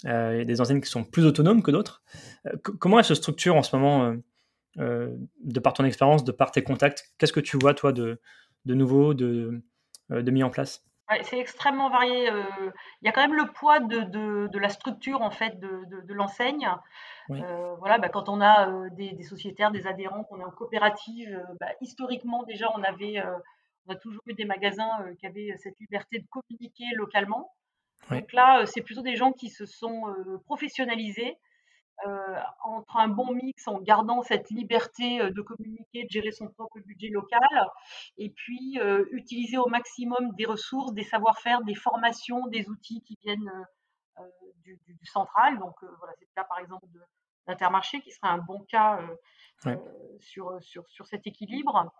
il 0.04 0.10
y 0.10 0.40
a 0.40 0.44
des 0.44 0.60
enseignes 0.60 0.80
qui 0.80 0.88
sont 0.90 1.02
plus 1.02 1.26
autonomes 1.26 1.62
que 1.62 1.72
d'autres. 1.72 2.04
comment 2.62 2.98
elles 2.98 3.04
se 3.04 3.16
structurent 3.16 3.56
en 3.56 3.64
ce 3.64 3.74
moment 3.74 4.14
de 4.76 5.60
par 5.60 5.72
ton 5.72 5.84
expérience, 5.84 6.22
de 6.22 6.32
par 6.32 6.52
tes 6.52 6.62
contacts? 6.62 7.12
Qu'est-ce 7.18 7.32
que 7.32 7.40
tu 7.40 7.56
vois, 7.58 7.74
toi, 7.74 7.92
de, 7.92 8.20
de 8.64 8.74
nouveau, 8.74 9.14
de, 9.14 9.62
euh, 10.12 10.22
de 10.22 10.30
mis 10.30 10.42
en 10.42 10.50
place? 10.50 10.84
C'est 11.22 11.38
extrêmement 11.38 11.90
varié. 11.90 12.30
Euh, 12.30 12.42
il 13.02 13.06
y 13.06 13.08
a 13.08 13.12
quand 13.12 13.22
même 13.22 13.34
le 13.34 13.46
poids 13.46 13.80
de, 13.80 14.58
la 14.58 14.68
structure 14.68 15.22
en 15.22 15.30
fait 15.30 15.58
de, 15.58 16.12
l'enseigne. 16.12 16.68
Euh, 17.30 17.74
voilà, 17.78 17.98
bah, 17.98 18.08
quand 18.08 18.28
on 18.28 18.40
a 18.40 18.88
des, 18.90 19.22
sociétaires, 19.22 19.70
des 19.70 19.86
adhérents, 19.86 20.24
qu'on 20.24 20.40
est 20.40 20.44
en 20.44 20.50
coopérative, 20.50 21.42
bah, 21.60 21.68
historiquement 21.80 22.42
déjà 22.44 22.70
on 22.76 22.82
avait, 22.82 23.22
on 23.86 23.92
a 23.92 23.96
toujours 23.96 24.22
eu 24.26 24.34
des 24.34 24.44
magasins 24.44 24.90
qui 25.18 25.26
avaient 25.26 25.54
cette 25.58 25.78
liberté 25.78 26.18
de 26.18 26.26
communiquer 26.30 26.84
localement. 26.94 27.52
Donc 28.10 28.32
là, 28.32 28.64
c'est 28.66 28.80
plutôt 28.80 29.02
des 29.02 29.16
gens 29.16 29.32
qui 29.32 29.50
se 29.50 29.66
sont 29.66 30.14
professionnalisés 30.46 31.36
euh, 31.36 31.49
entre 32.64 32.96
un 32.96 33.08
bon 33.08 33.32
mix 33.32 33.66
en 33.68 33.80
gardant 33.80 34.22
cette 34.22 34.50
liberté 34.50 35.20
euh, 35.20 35.30
de 35.30 35.42
communiquer, 35.42 36.04
de 36.04 36.10
gérer 36.10 36.32
son 36.32 36.48
propre 36.48 36.78
budget 36.80 37.08
local, 37.08 37.40
et 38.16 38.30
puis 38.30 38.78
euh, 38.80 39.04
utiliser 39.12 39.58
au 39.58 39.66
maximum 39.68 40.32
des 40.36 40.46
ressources, 40.46 40.92
des 40.92 41.02
savoir-faire, 41.02 41.62
des 41.62 41.74
formations, 41.74 42.46
des 42.46 42.68
outils 42.68 43.02
qui 43.02 43.18
viennent 43.22 43.50
du, 44.64 44.78
central. 45.04 45.58
Donc 45.58 45.74
voilà, 45.98 46.12
c'est 46.18 46.26
le 46.26 46.34
cas 46.34 46.44
par 46.44 46.58
exemple 46.58 46.86
d'Intermarché 47.46 48.00
qui 48.00 48.10
serait 48.10 48.28
un 48.28 48.38
bon 48.38 48.64
cas 48.68 49.00
sur, 50.20 50.62
sur, 50.62 50.88
sur, 50.88 51.06
cet 51.06 51.26
équilibre. 51.26 51.90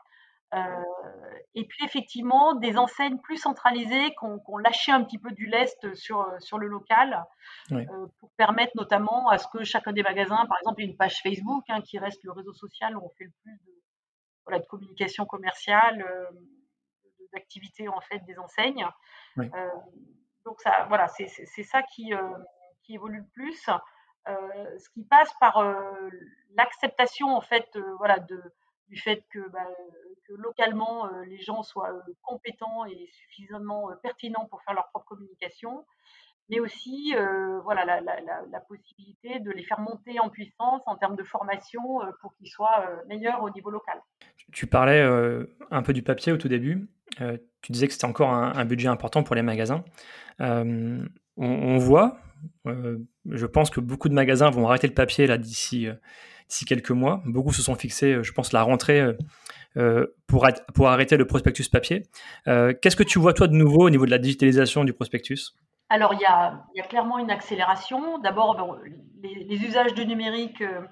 Et 0.53 1.65
puis 1.65 1.85
effectivement, 1.85 2.55
des 2.55 2.77
enseignes 2.77 3.19
plus 3.19 3.37
centralisées 3.37 4.11
qui 4.11 4.25
ont, 4.25 4.59
lâché 4.59 4.93
un 4.93 5.03
petit 5.05 5.19
peu 5.19 5.31
du 5.31 5.47
lest 5.47 5.95
sur, 5.95 6.27
sur 6.41 6.59
le 6.59 6.67
local 6.67 7.25
pour 8.19 8.31
permettre 8.37 8.73
notamment 8.77 9.29
à 9.29 9.39
ce 9.39 9.47
que 9.49 9.65
chacun 9.65 9.93
des 9.93 10.03
magasins, 10.03 10.45
par 10.47 10.59
exemple, 10.59 10.83
ait 10.83 10.87
une 10.87 10.97
page 10.97 11.23
Facebook 11.23 11.65
hein, 11.69 11.81
qui 11.83 11.99
reste 11.99 12.23
le 12.25 12.33
réseau 12.33 12.53
social 12.53 12.97
où 12.97 13.05
on 13.05 13.11
fait 13.11 13.25
le 13.25 13.33
plus 13.43 13.59
de, 13.59 13.83
voilà, 14.45 14.59
de 14.61 14.67
communication 14.67 15.25
commerciale, 15.25 16.05
d'activité 17.33 17.89
en 17.89 18.01
fait 18.01 18.19
des 18.21 18.39
enseignes. 18.39 18.87
donc 19.37 20.61
ça, 20.61 20.87
voilà, 20.89 21.07
c'est 21.09 21.63
ça 21.63 21.83
qui, 21.83 22.13
qui 22.83 22.95
évolue 22.95 23.19
le 23.19 23.29
plus. 23.33 23.71
ce 24.27 24.91
qui 24.95 25.05
passe 25.05 25.33
par 25.39 25.63
l'acceptation 26.57 27.29
en 27.29 27.41
fait 27.41 27.79
voilà, 27.99 28.19
de, 28.19 28.43
du 28.91 29.01
fait 29.01 29.25
que, 29.31 29.49
bah, 29.51 29.67
localement 30.37 31.09
les 31.27 31.41
gens 31.41 31.63
soient 31.63 31.93
compétents 32.23 32.85
et 32.87 33.09
suffisamment 33.13 33.91
pertinents 34.03 34.47
pour 34.51 34.63
faire 34.63 34.75
leur 34.75 34.89
propre 34.91 35.07
communication, 35.07 35.85
mais 36.49 36.61
aussi 36.61 37.15
voilà, 37.65 38.01
la, 38.01 38.61
possibilité 38.69 39.41
de 39.41 39.51
les 39.51 39.63
faire 39.63 39.81
monter 39.81 40.19
en 40.21 40.29
puissance 40.29 40.83
en 40.87 40.97
termes 40.97 41.17
de 41.17 41.23
formation 41.23 41.81
pour 42.21 42.35
qu'ils 42.37 42.49
soient 42.49 42.85
meilleurs 43.09 43.43
au 43.43 43.51
niveau 43.51 43.71
local. 43.71 44.01
Tu 44.53 44.67
parlais 44.67 45.03
un 45.71 45.83
peu 45.83 45.93
du 45.93 46.03
papier 46.03 46.33
au 46.33 46.37
tout 46.37 46.49
début. 46.49 46.89
tu 47.63 47.73
disais 47.73 47.87
que 47.87 47.93
c'était 47.93 48.07
encore 48.07 48.31
un, 48.31 48.65
budget 48.65 48.89
important 48.89 49.23
pour 49.23 49.37
les 49.37 49.43
magasins. 49.43 49.85
On, 50.39 51.79
voit, 51.79 52.19
je 52.65 53.47
pense 53.47 53.71
que 53.71 53.81
beaucoup 53.81 54.09
de 54.09 54.15
magasins 54.15 54.51
vont 54.51 54.69
arrêter 54.69 54.89
le 54.89 54.95
papier 54.95 55.27
là 55.27 55.39
d'ici 55.39 55.89
d'ici 56.49 56.65
quelques 56.65 56.91
mois. 56.91 57.23
Beaucoup 57.27 57.53
se 57.53 57.63
sont 57.63 57.77
fixés, 57.77 58.23
je 58.23 58.33
pense, 58.33 58.53
la 58.53 58.63
rentrée 58.63 59.17
pour, 60.27 60.47
pour 60.75 60.89
arrêter 60.89 61.17
le 61.17 61.27
prospectus 61.27 61.69
papier. 61.69 62.03
Qu'est-ce 62.45 62.97
que 62.97 63.03
tu 63.03 63.19
vois 63.19 63.33
toi 63.33 63.47
de 63.47 63.55
nouveau 63.55 63.87
au 63.87 63.91
niveau 63.91 64.07
de 64.07 64.11
la 64.11 64.19
digitalisation 64.19 64.85
du 64.85 64.93
prospectus? 64.93 65.55
Alors, 65.93 66.15
il 66.15 66.21
y, 66.21 66.25
a, 66.25 66.87
clairement 66.89 67.19
une 67.19 67.33
accélération. 67.33 68.19
D'abord, 68.19 68.79
les, 69.23 69.57
usages 69.57 69.93
du 69.93 70.07
numérique 70.07 70.63
euh, 70.63 70.83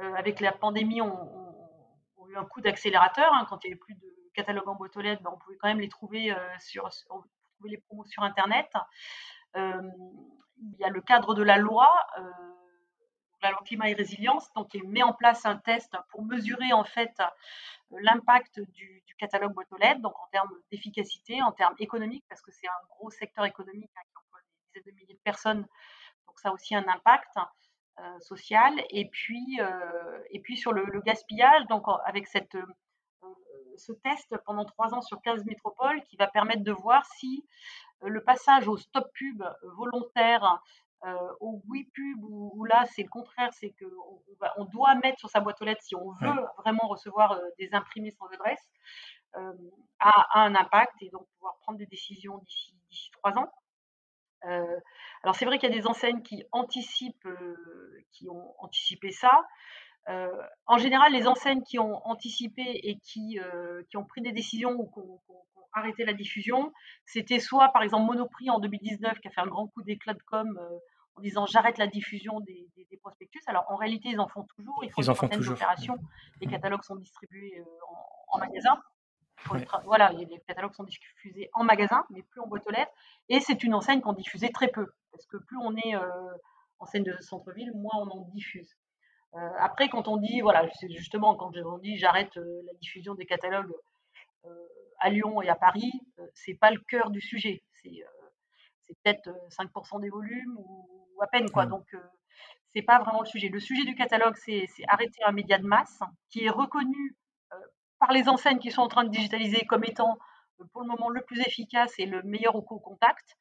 euh, 0.00 0.14
avec 0.14 0.40
la 0.40 0.50
pandémie 0.50 1.00
ont, 1.00 1.46
eu 2.28 2.36
un 2.36 2.44
coup 2.44 2.60
d'accélérateur. 2.60 3.32
Hein. 3.32 3.46
Quand 3.48 3.64
il 3.64 3.68
n'y 3.68 3.72
avait 3.74 3.80
plus 3.80 3.94
de 3.94 4.06
catalogue 4.34 4.68
en 4.68 4.74
boîte 4.74 4.96
aux 4.96 5.00
lettres, 5.00 5.22
ben, 5.22 5.30
on 5.32 5.38
pouvait 5.38 5.56
quand 5.56 5.68
même 5.68 5.80
les 5.80 5.88
trouver, 5.88 6.32
euh, 6.32 6.36
sur, 6.58 6.88
les 7.64 7.78
promos 7.78 8.04
sur 8.06 8.24
Internet. 8.24 8.68
il 9.54 10.76
y 10.80 10.84
a 10.84 10.88
le 10.88 11.00
cadre 11.00 11.34
de 11.34 11.44
la 11.44 11.56
loi, 11.56 11.88
la 13.42 13.50
loi 13.50 13.60
climat 13.64 13.88
et 13.90 13.94
résilience, 13.94 14.52
donc 14.54 14.68
qui 14.68 14.82
met 14.82 15.02
en 15.02 15.12
place 15.12 15.46
un 15.46 15.56
test 15.56 15.96
pour 16.10 16.24
mesurer 16.24 16.72
en 16.72 16.84
fait 16.84 17.12
l'impact 17.90 18.60
du, 18.60 19.02
catalogue 19.18 19.52
boîte 19.52 19.70
aux 19.70 19.76
lettres, 19.76 20.00
donc 20.00 20.18
en 20.18 20.26
termes 20.32 20.50
d'efficacité, 20.70 21.42
en 21.42 21.52
termes 21.52 21.74
économiques, 21.78 22.24
parce 22.28 22.40
que 22.40 22.50
c'est 22.50 22.66
un 22.66 22.86
gros 22.88 23.10
secteur 23.10 23.44
économique 23.44 23.90
hein, 23.96 24.20
de 24.86 24.90
milliers 24.92 25.12
de 25.12 25.20
personnes. 25.22 25.66
Donc 26.26 26.38
ça 26.38 26.48
a 26.48 26.52
aussi 26.52 26.74
un 26.74 26.86
impact 26.88 27.36
euh, 27.98 28.20
social. 28.20 28.72
Et 28.90 29.06
puis, 29.06 29.58
euh, 29.60 30.22
et 30.30 30.40
puis 30.40 30.56
sur 30.56 30.72
le, 30.72 31.00
gaspillage, 31.02 31.66
donc 31.66 31.84
avec 32.06 32.26
cette, 32.28 32.54
euh, 32.54 32.64
ce 33.76 33.92
test 33.92 34.34
pendant 34.46 34.64
trois 34.64 34.94
ans 34.94 35.02
sur 35.02 35.20
15 35.20 35.44
métropoles 35.44 36.02
qui 36.04 36.16
va 36.16 36.26
permettre 36.26 36.62
de 36.62 36.72
voir 36.72 37.04
si 37.18 37.44
le 38.02 38.22
passage 38.22 38.68
au 38.68 38.78
stop 38.78 39.06
pub 39.12 39.44
volontaire 39.76 40.62
au 41.40 41.62
oui 41.68 41.84
pub 41.94 42.22
où, 42.24 42.64
là 42.64 42.84
c'est 42.94 43.02
le 43.02 43.08
contraire, 43.08 43.50
c'est 43.52 43.74
qu'on 43.78 44.22
on 44.58 44.64
doit 44.66 44.94
mettre 44.96 45.18
sur 45.18 45.30
sa 45.30 45.40
boîte 45.40 45.60
aux 45.62 45.64
lettres 45.64 45.82
si 45.82 45.94
on 45.94 46.12
veut 46.12 46.46
vraiment 46.58 46.86
recevoir 46.88 47.38
des 47.58 47.70
imprimés 47.72 48.10
sans 48.10 48.26
adresse, 48.26 48.68
a, 50.00 50.40
un 50.40 50.54
impact 50.54 50.94
et 51.00 51.10
donc 51.10 51.26
pouvoir 51.34 51.56
prendre 51.60 51.78
des 51.78 51.86
décisions 51.86 52.38
d'ici 52.90 53.10
trois 53.12 53.38
ans. 53.38 53.50
alors 54.42 55.34
c'est 55.34 55.44
vrai 55.44 55.58
qu'il 55.58 55.70
y 55.70 55.72
a 55.72 55.76
des 55.76 55.86
enseignes 55.86 56.22
qui 56.22 56.44
anticipent, 56.52 57.28
qui 58.12 58.28
ont 58.28 58.54
anticipé 58.58 59.10
ça. 59.10 59.44
En 60.66 60.78
général, 60.78 61.12
les 61.12 61.26
enseignes 61.26 61.62
qui 61.62 61.78
ont 61.78 62.04
anticipé 62.06 62.62
et 62.66 62.98
qui, 62.98 63.38
qui 63.88 63.96
ont 63.96 64.04
pris 64.04 64.22
des 64.22 64.32
décisions 64.32 64.72
ou 64.72 64.90
qui 64.90 64.98
ont, 65.00 65.20
arrêté 65.72 66.04
la 66.04 66.14
diffusion, 66.14 66.72
c'était 67.06 67.38
soit 67.38 67.68
par 67.68 67.82
exemple 67.82 68.04
Monoprix 68.06 68.50
en 68.50 68.58
2019 68.58 69.20
qui 69.20 69.28
a 69.28 69.30
fait 69.30 69.40
un 69.40 69.46
grand 69.46 69.68
coup 69.68 69.82
d'éclat 69.84 70.14
de 70.14 70.22
com 70.26 70.58
en 71.16 71.20
disant 71.20 71.46
j'arrête 71.46 71.78
la 71.78 71.86
diffusion 71.86 72.40
des, 72.40 72.68
prospectus. 73.02 73.40
Alors 73.46 73.64
en 73.68 73.76
réalité, 73.76 74.08
ils 74.08 74.20
en 74.20 74.28
font 74.28 74.44
toujours. 74.56 74.82
Ils, 74.82 74.90
font 74.90 75.08
en 75.08 75.14
font 75.14 75.28
toujours. 75.28 75.56
Les 76.40 76.46
catalogues 76.46 76.82
sont 76.82 76.96
distribués 76.96 77.62
en, 78.32 78.38
magasin. 78.38 78.80
Voilà, 79.84 80.12
les 80.12 80.26
catalogues 80.46 80.74
sont 80.74 80.84
diffusés 80.84 81.48
en 81.54 81.64
magasin, 81.64 82.04
mais 82.10 82.22
plus 82.22 82.40
en 82.40 82.46
boîte 82.46 82.66
aux 82.66 82.70
lettres. 82.70 82.92
Et 83.28 83.40
c'est 83.40 83.62
une 83.62 83.74
enseigne 83.74 84.00
qu'on 84.00 84.12
diffusait 84.12 84.50
très 84.50 84.68
peu, 84.68 84.86
parce 85.12 85.26
que 85.26 85.38
plus 85.38 85.56
on 85.56 85.74
est 85.76 85.94
euh, 85.94 86.32
enseigne 86.78 87.04
de 87.04 87.16
centre-ville, 87.20 87.72
moins 87.74 87.96
on 87.96 88.10
en 88.10 88.28
diffuse. 88.34 88.76
Euh, 89.34 89.50
après, 89.58 89.88
quand 89.88 90.08
on 90.08 90.16
dit, 90.16 90.40
voilà, 90.40 90.68
justement, 90.88 91.36
quand 91.36 91.52
on 91.56 91.78
dit 91.78 91.96
j'arrête 91.98 92.36
euh, 92.36 92.62
la 92.66 92.72
diffusion 92.80 93.14
des 93.14 93.26
catalogues 93.26 93.72
à 95.00 95.10
Lyon 95.10 95.40
et 95.42 95.48
à 95.48 95.54
Paris, 95.54 95.92
c'est 96.34 96.54
pas 96.54 96.70
le 96.70 96.80
cœur 96.88 97.10
du 97.10 97.20
sujet. 97.20 97.62
C'est 97.82 98.96
peut-être 99.02 99.30
5% 99.50 100.00
des 100.00 100.08
volumes 100.08 100.56
ou, 100.58 101.22
à 101.22 101.26
peine, 101.26 101.50
quoi. 101.50 101.66
Donc, 101.66 101.84
c'est 102.74 102.82
pas 102.82 102.98
vraiment 102.98 103.20
le 103.20 103.26
sujet. 103.26 103.48
Le 103.48 103.60
sujet 103.60 103.84
du 103.84 103.94
catalogue, 103.94 104.34
c'est 104.36 104.66
arrêter 104.88 105.22
un 105.24 105.32
média 105.32 105.58
de 105.58 105.66
masse 105.66 106.00
qui 106.30 106.44
est 106.44 106.50
reconnu 106.50 107.16
par 108.00 108.12
les 108.12 108.28
enseignes 108.28 108.58
qui 108.58 108.72
sont 108.72 108.82
en 108.82 108.88
train 108.88 109.04
de 109.04 109.10
digitaliser 109.10 109.64
comme 109.66 109.84
étant 109.84 110.18
euh, 110.60 110.64
pour 110.72 110.82
le 110.82 110.88
moment 110.88 111.10
le 111.10 111.22
plus 111.22 111.40
efficace 111.40 111.92
et 111.98 112.06
le 112.06 112.22
meilleur 112.22 112.56
au 112.56 112.62
contact. 112.62 113.36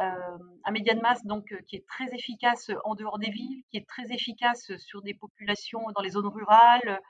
Euh, 0.00 0.38
un 0.64 0.70
média 0.72 0.94
de 0.94 1.00
masse 1.00 1.24
donc 1.24 1.52
euh, 1.52 1.60
qui 1.66 1.76
est 1.76 1.86
très 1.86 2.12
efficace 2.14 2.70
en 2.84 2.94
dehors 2.94 3.18
des 3.18 3.30
villes, 3.30 3.62
qui 3.70 3.76
est 3.76 3.86
très 3.86 4.10
efficace 4.12 4.74
sur 4.78 5.02
des 5.02 5.14
populations 5.14 5.82
dans 5.94 6.02
les 6.02 6.10
zones 6.10 6.26
rurales, 6.26 7.00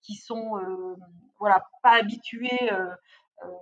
qui 0.00 0.14
sont 0.14 0.58
voilà 1.38 1.62
pas 1.82 1.90
habituées 1.90 2.70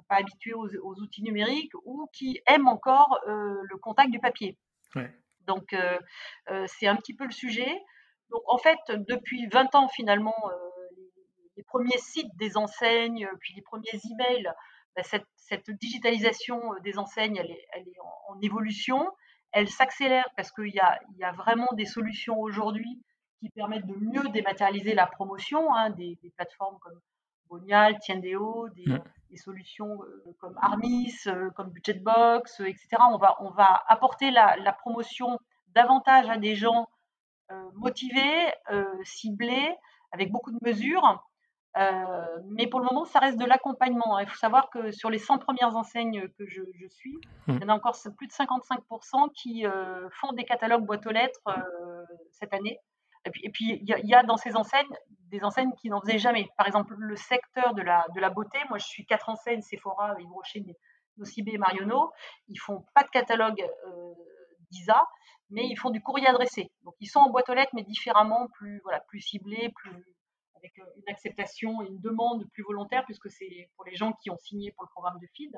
pas 0.09 0.15
habitués 0.15 0.55
aux, 0.55 1.01
outils 1.01 1.25
numériques 1.25 1.73
ou 1.85 2.09
qui 2.13 2.41
aiment 2.47 2.69
encore 2.69 3.19
le 3.27 3.77
contact 3.79 4.13
du 4.13 4.21
papier. 4.21 4.57
Donc 5.49 5.75
c'est 6.67 6.87
un 6.87 6.95
petit 6.95 7.15
peu 7.15 7.25
le 7.25 7.33
sujet. 7.33 7.83
Donc 8.31 8.43
en 8.47 8.59
fait, 8.59 8.79
depuis 9.09 9.49
20 9.49 9.75
ans 9.75 9.89
finalement, 9.89 10.37
les 11.59 11.65
premiers 11.65 11.99
sites 11.99 12.35
des 12.37 12.57
enseignes, 12.57 13.27
euh, 13.27 13.37
puis 13.41 13.53
les 13.55 13.63
premiers 13.63 14.01
emails, 14.13 14.49
cette, 15.03 15.27
cette, 15.37 15.71
digitalisation 15.71 16.75
euh, 16.75 16.81
des 16.81 16.99
enseignes, 16.99 17.37
elle 17.37 17.51
est, 17.51 17.67
elle 17.73 17.89
est 17.89 18.01
en, 18.29 18.41
évolution. 18.41 19.11
Elle 19.53 19.69
s'accélère 19.69 20.29
parce 20.37 20.53
qu'il 20.53 20.75
y 20.75 20.79
a, 20.79 20.99
il 21.11 21.19
y 21.19 21.25
a 21.25 21.33
vraiment 21.33 21.69
des 21.73 21.87
solutions 21.87 22.39
aujourd'hui 22.39 23.03
qui 23.41 23.49
permettent 23.51 23.87
de 23.87 23.95
mieux 23.95 24.29
dématérialiser 24.29 24.95
la 24.95 25.07
promotion, 25.07 25.75
hein, 25.75 25.91
des, 25.91 26.19
plateformes 26.37 26.79
comme 26.81 27.01
Bonial, 27.49 27.99
Tiendeo, 28.01 28.69
des, 28.71 28.93
mmh. 28.93 29.03
des 29.31 29.37
solutions 29.37 30.03
euh, 30.03 30.37
comme 30.39 30.59
Armis, 30.61 31.15
comme 31.57 31.71
Budgetbox, 31.71 32.61
etc. 32.61 32.89
On 33.11 33.17
va, 33.17 33.37
on 33.41 33.51
va 33.51 33.83
apporter 33.89 34.31
la, 34.31 34.57
la 34.57 34.73
promotion 34.73 35.39
davantage 35.69 36.29
à 36.29 36.37
des 36.37 36.55
gens 36.55 36.89
motivés, 37.75 38.53
ciblés, 39.05 39.75
avec 40.13 40.31
beaucoup 40.31 40.51
de 40.51 40.59
mesures. 40.63 41.25
Euh, 41.77 42.39
mais 42.47 42.67
pour 42.67 42.81
le 42.81 42.87
moment, 42.87 43.05
ça 43.05 43.19
reste 43.19 43.39
de 43.39 43.45
l'accompagnement. 43.45 44.17
Hein. 44.17 44.23
Il 44.23 44.29
faut 44.29 44.39
savoir 44.39 44.71
que 44.71 44.91
sur 44.91 45.11
les 45.11 45.19
100 45.19 45.39
premières 45.39 45.77
enseignes 45.77 46.29
que 46.39 46.47
je, 46.47 46.63
suis, 46.89 47.17
mmh. 47.47 47.53
il 47.53 47.61
y 47.61 47.65
en 47.65 47.69
a 47.69 47.75
encore 47.75 47.97
plus 48.17 48.27
de 48.27 48.33
55% 48.33 49.33
qui 49.33 49.67
euh, 49.67 50.09
font 50.11 50.33
des 50.33 50.45
catalogues 50.45 50.85
boîte 50.85 51.07
aux 51.07 51.11
lettres 51.11 51.41
euh, 51.49 52.05
cette 52.33 52.55
année. 52.55 52.79
Et 53.25 53.51
puis, 53.51 53.79
il 53.83 54.07
y, 54.07 54.15
a 54.15 54.23
dans 54.23 54.39
ces 54.39 54.57
enseignes 54.57 54.89
des 55.27 55.43
enseignes 55.45 55.73
qui 55.75 55.91
n'en 55.91 56.01
faisaient 56.01 56.19
jamais. 56.19 56.49
Par 56.57 56.67
exemple, 56.67 56.95
le 56.97 57.17
secteur 57.17 57.75
de 57.75 57.83
la, 57.83 58.07
de 58.15 58.21
la 58.21 58.31
beauté. 58.31 58.59
Moi, 58.71 58.79
je 58.79 58.87
suis 58.87 59.05
quatre 59.05 59.29
enseignes, 59.29 59.61
Sephora, 59.61 60.15
Yves 60.19 60.33
Rocher, 60.33 60.65
Nocibé 61.19 61.53
et 61.53 61.59
Marionneau. 61.59 62.11
Ils 62.47 62.59
font 62.59 62.87
pas 62.95 63.03
de 63.03 63.09
catalogue 63.09 63.63
d'ISA, 64.71 65.05
mais 65.51 65.67
ils 65.67 65.77
font 65.77 65.91
du 65.91 66.01
courrier 66.01 66.27
adressé. 66.27 66.71
Donc, 66.85 66.95
ils 67.01 67.09
sont 67.09 67.21
en 67.21 67.29
boîte 67.29 67.51
aux 67.51 67.55
lettres, 67.55 67.73
mais 67.75 67.83
différemment, 67.83 68.49
plus, 68.55 68.81
voilà, 68.85 69.01
plus 69.01 69.21
ciblés, 69.21 69.71
plus, 69.75 70.05
avec 70.59 70.79
euh, 70.79 70.85
une 70.97 71.13
acceptation 71.13 71.83
et 71.83 71.87
une 71.87 72.01
demande 72.01 72.49
plus 72.51 72.63
volontaire, 72.63 73.05
puisque 73.05 73.31
c'est 73.31 73.71
pour 73.77 73.85
les 73.85 73.97
gens 73.97 74.13
qui 74.13 74.31
ont 74.31 74.37
signé 74.39 74.73
pour 74.73 74.85
le 74.85 74.91
programme 74.91 75.19
de 75.21 75.27
FID. 75.35 75.57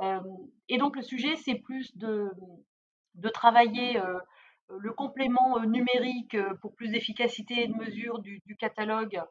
Euh, 0.00 0.20
et 0.68 0.78
donc 0.78 0.96
le 0.96 1.02
sujet, 1.02 1.36
c'est 1.36 1.54
plus 1.54 1.96
de, 1.96 2.30
de 3.14 3.28
travailler 3.28 3.98
euh, 3.98 4.18
le 4.68 4.92
complément 4.92 5.60
numérique 5.60 6.36
pour 6.60 6.74
plus 6.74 6.90
d'efficacité 6.90 7.62
et 7.62 7.68
de 7.68 7.74
mesure 7.74 8.18
du, 8.18 8.42
catalogue 8.58 9.22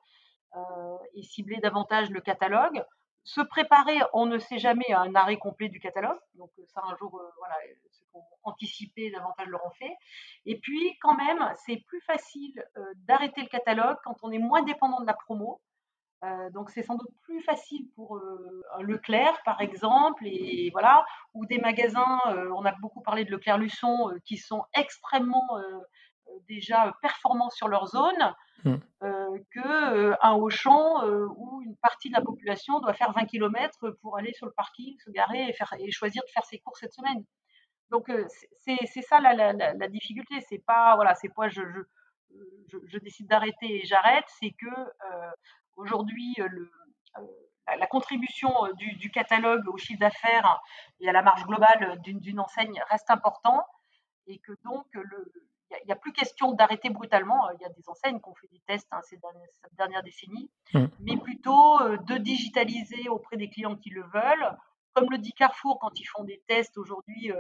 et 1.14 1.24
cibler 1.24 1.58
davantage 1.58 2.10
le 2.10 2.22
catalogue. 2.22 2.82
Se 3.26 3.42
préparer, 3.42 3.98
on 4.14 4.28
ne 4.28 4.38
sait 4.38 4.60
jamais 4.60 4.90
à 4.94 5.02
un 5.02 5.14
arrêt 5.14 5.36
complet 5.36 5.68
du 5.68 5.82
catalogue. 5.82 6.18
Donc 6.36 6.52
ça, 6.68 6.82
un 6.86 6.96
jour, 6.96 7.22
voilà, 7.38 7.56
anticiper 8.44 9.12
davantage 9.12 9.48
leur 9.48 9.62
fait. 9.78 9.96
Et 10.46 10.58
puis, 10.60 10.98
quand 11.02 11.16
même, 11.16 11.52
c'est 11.66 11.78
plus 11.88 12.02
facile 12.02 12.64
euh, 12.78 12.86
d'arrêter 13.08 13.42
le 13.42 13.48
catalogue 13.48 13.98
quand 14.04 14.16
on 14.24 14.32
est 14.32 14.40
moins 14.40 14.64
dépendant 14.64 15.02
de 15.02 15.08
la 15.08 15.14
promo. 15.14 15.62
Euh, 16.24 16.50
donc, 16.52 16.70
c'est 16.70 16.84
sans 16.84 16.96
doute 16.96 17.12
plus 17.24 17.42
facile 17.42 17.88
pour 17.96 18.18
euh, 18.18 18.64
Leclerc, 18.80 19.38
par 19.44 19.62
exemple, 19.62 20.26
et 20.26 20.70
voilà, 20.72 21.06
ou 21.34 21.46
des 21.46 21.60
magasins. 21.60 22.20
on 22.56 22.66
a 22.66 22.72
beaucoup 22.82 23.02
parlé 23.02 23.26
de 23.26 23.32
Leclerc 23.32 23.58
Luçon, 23.58 24.12
qui 24.26 24.38
sont 24.38 24.64
extrêmement 24.74 25.48
déjà 26.48 26.96
performants 27.02 27.50
sur 27.50 27.68
leur 27.68 27.88
zone, 27.88 28.34
mmh. 28.64 28.76
que 29.52 30.26
un 30.26 30.34
Auchan 30.34 31.06
où 31.06 31.62
une 31.62 31.76
partie 31.78 32.10
de 32.10 32.16
la 32.16 32.22
population 32.22 32.80
doit 32.80 32.94
faire 32.94 33.12
20 33.12 33.26
km 33.26 33.92
pour 34.02 34.18
aller 34.18 34.34
sur 34.34 34.46
le 34.46 34.54
parking, 34.54 34.96
se 35.04 35.12
garer 35.12 35.50
et, 35.50 35.54
faire, 35.54 35.74
et 35.78 35.92
choisir 35.92 36.24
de 36.24 36.32
faire 36.32 36.46
ses 36.46 36.60
courses 36.60 36.80
cette 36.80 36.94
semaine. 36.94 37.24
Donc 37.92 38.12
c'est 38.58 39.02
ça 39.02 39.20
la, 39.20 39.54
la, 39.54 39.88
difficulté. 39.88 40.42
C'est 40.42 40.64
pas 40.66 40.96
voilà, 40.96 41.14
c'est 41.16 41.30
pas 41.30 41.50
je, 41.50 41.62
je, 42.68 42.78
je, 42.88 42.98
décide 43.00 43.28
d'arrêter 43.28 43.82
et 43.82 43.86
j'arrête. 43.86 44.26
C'est 44.40 44.52
que 44.52 44.70
aujourd'hui 45.76 46.36
la 47.78 47.88
contribution 47.88 48.52
du, 48.76 49.10
catalogue 49.12 49.68
au 49.68 49.78
chiffre 49.78 50.00
d'affaires 50.00 50.62
et 51.00 51.10
à 51.10 51.12
la 51.12 51.22
marge 51.22 51.46
globale 51.46 52.00
d'une 52.02 52.40
enseigne 52.40 52.82
reste 52.90 53.10
important 53.10 53.66
et 54.28 54.40
que 54.40 54.54
donc 54.64 54.86
il 54.94 55.86
n'y 55.86 55.92
a, 55.92 55.96
plus 55.96 56.14
question 56.14 56.54
d'arrêter 56.54 56.90
brutalement. 56.90 57.50
Il 57.52 57.62
y 57.62 57.66
a 57.66 57.70
des 57.70 57.90
enseignes 57.90 58.20
qui 58.20 58.30
ont 58.30 58.36
fait 58.36 58.48
des 58.48 58.62
tests 58.68 58.88
hein, 58.92 59.02
ces 59.04 59.18
dernières, 59.18 59.50
cette 59.62 59.76
dernière 59.76 60.04
décennie, 60.04 60.50
mmh. 60.74 60.86
mais 61.00 61.18
plutôt 61.18 61.80
de 61.80 62.18
digitaliser 62.18 63.10
auprès 63.10 63.38
des 63.38 63.50
clients 63.50 63.76
qui 63.76 63.90
le 63.90 64.04
veulent. 64.04 64.58
Comme 64.94 65.10
le 65.10 65.18
dit 65.18 65.34
Carrefour 65.34 65.80
quand 65.80 66.00
ils 66.00 66.06
font 66.06 66.24
des 66.24 66.42
tests 66.48 66.78
aujourd'hui 66.78 67.32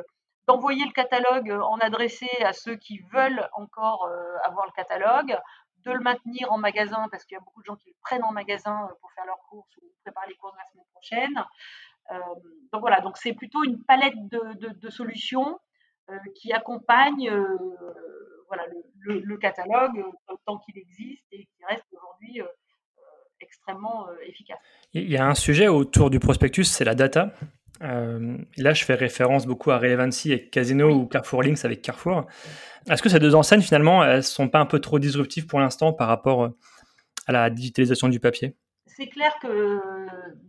d'envoyer 0.47 0.85
le 0.85 0.91
catalogue 0.91 1.49
euh, 1.49 1.61
en 1.61 1.77
adressé 1.79 2.27
à 2.43 2.53
ceux 2.53 2.75
qui 2.75 2.99
veulent 3.11 3.47
encore 3.53 4.05
euh, 4.05 4.37
avoir 4.43 4.65
le 4.65 4.71
catalogue, 4.71 5.37
de 5.85 5.91
le 5.91 5.99
maintenir 5.99 6.51
en 6.51 6.57
magasin 6.57 7.07
parce 7.11 7.25
qu'il 7.25 7.35
y 7.35 7.37
a 7.37 7.43
beaucoup 7.43 7.61
de 7.61 7.65
gens 7.65 7.75
qui 7.75 7.89
le 7.89 7.95
prennent 8.01 8.23
en 8.23 8.31
magasin 8.31 8.87
euh, 8.89 8.93
pour 9.01 9.11
faire 9.13 9.25
leurs 9.25 9.41
courses 9.49 9.77
ou 9.77 9.91
préparer 10.03 10.27
les 10.29 10.35
courses 10.35 10.55
la 10.57 10.71
semaine 10.71 10.85
prochaine. 10.91 11.43
donc 12.71 12.81
voilà, 12.81 13.01
donc 13.01 13.17
c'est 13.17 13.33
plutôt 13.33 13.63
une 13.63 13.83
palette 13.83 14.17
de, 14.29 14.89
solutions 14.89 15.59
qui 16.35 16.53
accompagne 16.53 17.31
voilà, 18.47 18.65
le, 18.99 19.37
catalogue 19.37 20.03
tant 20.45 20.59
qu'il 20.59 20.77
existe 20.77 21.25
et 21.31 21.45
qui 21.45 21.65
reste 21.67 21.85
aujourd'hui 21.91 22.41
extrêmement 23.39 24.07
efficace. 24.21 24.59
Il 24.93 25.09
y 25.09 25.17
a 25.17 25.25
un 25.25 25.33
sujet 25.33 25.67
autour 25.67 26.11
du 26.11 26.19
prospectus, 26.19 26.65
c'est 26.65 26.85
la 26.85 26.93
data. 26.93 27.33
Euh, 27.81 28.37
là, 28.57 28.73
je 28.73 28.85
fais 28.85 28.95
référence 28.95 29.45
beaucoup 29.45 29.71
à 29.71 29.77
Relevancy 29.77 30.31
avec 30.31 30.51
Casino 30.51 30.89
ou 30.91 31.05
Carrefour 31.07 31.43
Links 31.43 31.65
avec 31.65 31.81
Carrefour. 31.81 32.25
Est-ce 32.89 33.01
que 33.01 33.09
ces 33.09 33.19
deux 33.19 33.35
enseignes, 33.35 33.61
finalement, 33.61 34.03
elles 34.03 34.23
sont 34.23 34.47
pas 34.47 34.59
un 34.59 34.65
peu 34.65 34.79
trop 34.79 34.99
disruptives 34.99 35.47
pour 35.47 35.59
l'instant 35.59 35.91
par 35.91 36.07
rapport 36.07 36.43
euh, 36.43 36.57
à 37.27 37.31
la 37.31 37.49
digitalisation 37.49 38.07
du 38.07 38.19
papier? 38.19 38.55
C'est 38.87 39.07
clair 39.07 39.35
que 39.41 39.81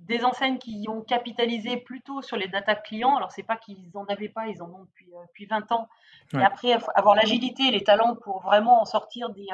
des 0.07 0.25
enseignes 0.25 0.59
qui 0.59 0.87
ont 0.89 1.01
capitalisé 1.01 1.79
plutôt 1.79 2.23
sur 2.23 2.37
les 2.37 2.47
data 2.47 2.77
clients, 2.77 3.17
alors 3.17 3.33
c'est 3.33 3.43
pas 3.43 3.57
qu'ils 3.57 3.91
en 3.95 4.05
avaient 4.05 4.29
pas, 4.29 4.47
ils 4.47 4.63
en 4.63 4.67
ont 4.67 4.85
depuis, 4.85 5.13
euh, 5.15 5.23
depuis 5.27 5.47
20 5.47 5.73
ans, 5.73 5.89
mais 6.33 6.45
après 6.45 6.77
avoir 6.95 7.17
l'agilité 7.17 7.65
et 7.65 7.71
les 7.73 7.83
talents 7.83 8.15
pour 8.15 8.43
vraiment 8.43 8.83
en 8.83 8.85
sortir 8.85 9.31
des, 9.31 9.47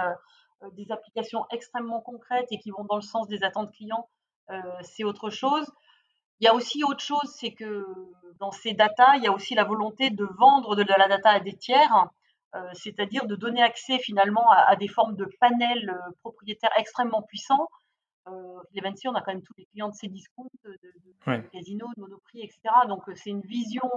des 0.73 0.91
applications 0.91 1.47
extrêmement 1.51 2.01
concrètes 2.01 2.49
et 2.51 2.59
qui 2.59 2.71
vont 2.71 2.85
dans 2.85 2.97
le 2.97 3.03
sens 3.03 3.29
des 3.29 3.45
attentes 3.45 3.73
clients, 3.73 4.09
c'est 4.83 5.05
autre 5.05 5.31
chose. 5.31 5.71
Il 6.43 6.47
y 6.47 6.49
a 6.49 6.55
aussi 6.55 6.83
autre 6.83 7.05
chose, 7.05 7.33
c'est 7.39 7.53
que 7.53 7.87
dans 8.41 8.51
ces 8.51 8.73
data, 8.75 9.17
il 9.17 9.23
y 9.23 9.29
a 9.29 9.33
aussi 9.33 9.55
la 9.55 9.63
volonté 9.63 10.11
de 10.11 10.25
vendre 10.25 10.75
de 10.75 10.83
la 10.83 11.07
data 11.07 11.31
à 11.31 11.39
des 11.39 11.57
tiers, 11.57 12.09
c'est-à-dire 12.75 13.27
de 13.27 13.37
donner 13.37 13.63
accès 13.63 14.01
finalement 14.01 14.51
à, 14.51 14.75
des 14.75 14.89
formes 14.89 15.15
de 15.15 15.25
panels 15.39 15.97
propriétaires 16.21 16.73
extrêmement 16.77 17.23
puissants. 17.23 17.69
les 18.73 18.81
Vinci, 18.81 19.07
on 19.07 19.15
a 19.15 19.21
quand 19.21 19.33
même 19.33 19.45
tous 19.45 19.55
les 19.57 19.67
clients 19.67 19.89
de 19.89 19.95
ces 19.95 20.09
discounts, 20.09 20.49
de, 20.65 20.73
de, 20.73 21.37
de 21.37 21.49
casinos, 21.53 21.87
de 21.97 22.01
Monoprix, 22.01 22.41
etc. 22.41 22.61
Donc 22.89 23.05
c'est 23.15 23.31
une 23.31 23.43
vision 23.43 23.89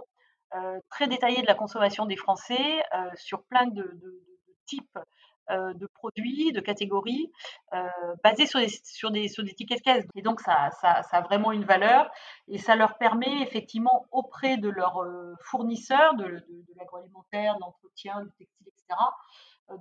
très 0.91 1.07
détaillée 1.07 1.41
de 1.41 1.47
la 1.47 1.55
consommation 1.55 2.05
des 2.05 2.15
Français 2.15 2.83
sur 3.15 3.43
plein 3.45 3.65
de, 3.65 3.81
de 3.81 4.23
types 4.65 4.97
euh, 4.97 5.01
de 5.49 5.87
produits, 5.87 6.51
de 6.51 6.59
catégories, 6.59 7.31
euh, 7.73 7.87
basés 8.23 8.47
sur 8.47 8.59
des, 8.59 8.69
sur, 8.83 9.11
des, 9.11 9.27
sur 9.27 9.43
des 9.43 9.53
tickets 9.53 9.81
caisse. 9.81 10.05
Et 10.15 10.21
donc, 10.21 10.39
ça, 10.41 10.71
ça, 10.81 11.01
a 11.11 11.21
vraiment 11.21 11.51
une 11.51 11.65
valeur 11.65 12.09
et 12.47 12.57
ça 12.57 12.75
leur 12.75 12.97
permet 12.97 13.41
effectivement 13.41 14.05
auprès 14.11 14.57
de 14.57 14.69
leurs 14.69 15.03
euh, 15.03 15.35
fournisseurs, 15.41 16.15
de, 16.15 16.25
de, 16.25 16.73
l'agroalimentaire, 16.77 17.55
de 17.55 17.61
l'entretien, 17.61 18.21
du 18.21 18.31
textile, 18.37 18.67
etc., 18.67 18.99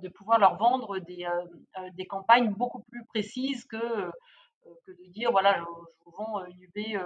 de 0.01 0.09
pouvoir 0.09 0.39
leur 0.39 0.57
vendre 0.57 0.97
des, 0.97 1.27
des 1.93 2.07
campagnes 2.07 2.49
beaucoup 2.49 2.81
plus 2.89 3.05
précises 3.05 3.65
que, 3.65 3.77
que 3.77 4.91
de 4.91 5.11
dire 5.11 5.29
voilà, 5.29 5.59
je, 5.59 5.63
vous 5.63 6.11
vends 6.17 6.43
une 6.45 6.63
UB 6.63 6.99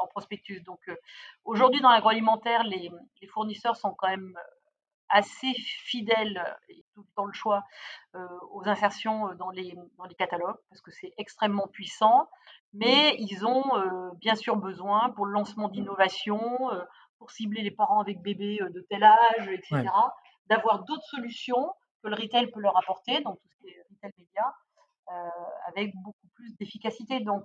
en 0.00 0.08
prospectus. 0.08 0.60
Donc 0.62 0.80
aujourd'hui, 1.44 1.80
dans 1.80 1.90
l'agroalimentaire, 1.90 2.64
les, 2.64 2.90
les, 3.22 3.28
fournisseurs 3.28 3.76
sont 3.76 3.94
quand 3.94 4.08
même 4.08 4.36
assez 5.08 5.52
fidèles 5.54 6.42
tout 6.94 7.00
le 7.00 7.14
temps 7.14 7.24
le 7.24 7.32
choix 7.32 7.64
euh, 8.14 8.26
aux 8.50 8.68
insertions 8.68 9.34
dans 9.34 9.50
les, 9.50 9.76
dans 9.98 10.04
les 10.04 10.14
catalogues 10.14 10.58
parce 10.68 10.80
que 10.80 10.90
c'est 10.90 11.12
extrêmement 11.18 11.66
puissant, 11.68 12.28
mais 12.72 13.16
ils 13.18 13.44
ont 13.46 13.76
euh, 13.76 14.10
bien 14.16 14.34
sûr 14.34 14.56
besoin 14.56 15.10
pour 15.10 15.26
le 15.26 15.32
lancement 15.32 15.68
d'innovations, 15.68 16.58
pour 17.18 17.30
cibler 17.30 17.62
les 17.62 17.70
parents 17.70 18.00
avec 18.00 18.20
bébés 18.22 18.58
de 18.70 18.80
tel 18.88 19.04
âge, 19.04 19.48
etc., 19.48 19.86
d'avoir 20.46 20.84
d'autres 20.84 21.04
solutions 21.04 21.72
que 22.02 22.08
le 22.08 22.16
retail 22.16 22.50
peut 22.50 22.60
leur 22.60 22.76
apporter, 22.76 23.20
donc 23.20 23.38
tout 23.40 23.48
ce 23.48 23.56
qui 23.58 23.68
est 23.68 23.82
retail 23.90 24.12
média, 24.18 24.54
avec 25.66 25.92
beaucoup 26.02 26.28
plus 26.34 26.56
d'efficacité. 26.56 27.20
Donc, 27.20 27.44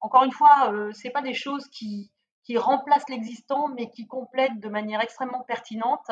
encore 0.00 0.24
une 0.24 0.32
fois, 0.32 0.70
ce 0.92 1.08
pas 1.10 1.22
des 1.22 1.34
choses 1.34 1.66
qui, 1.68 2.12
qui 2.44 2.56
remplacent 2.56 3.08
l'existant, 3.08 3.68
mais 3.68 3.90
qui 3.90 4.06
complètent 4.06 4.60
de 4.60 4.68
manière 4.68 5.00
extrêmement 5.00 5.42
pertinente 5.42 6.10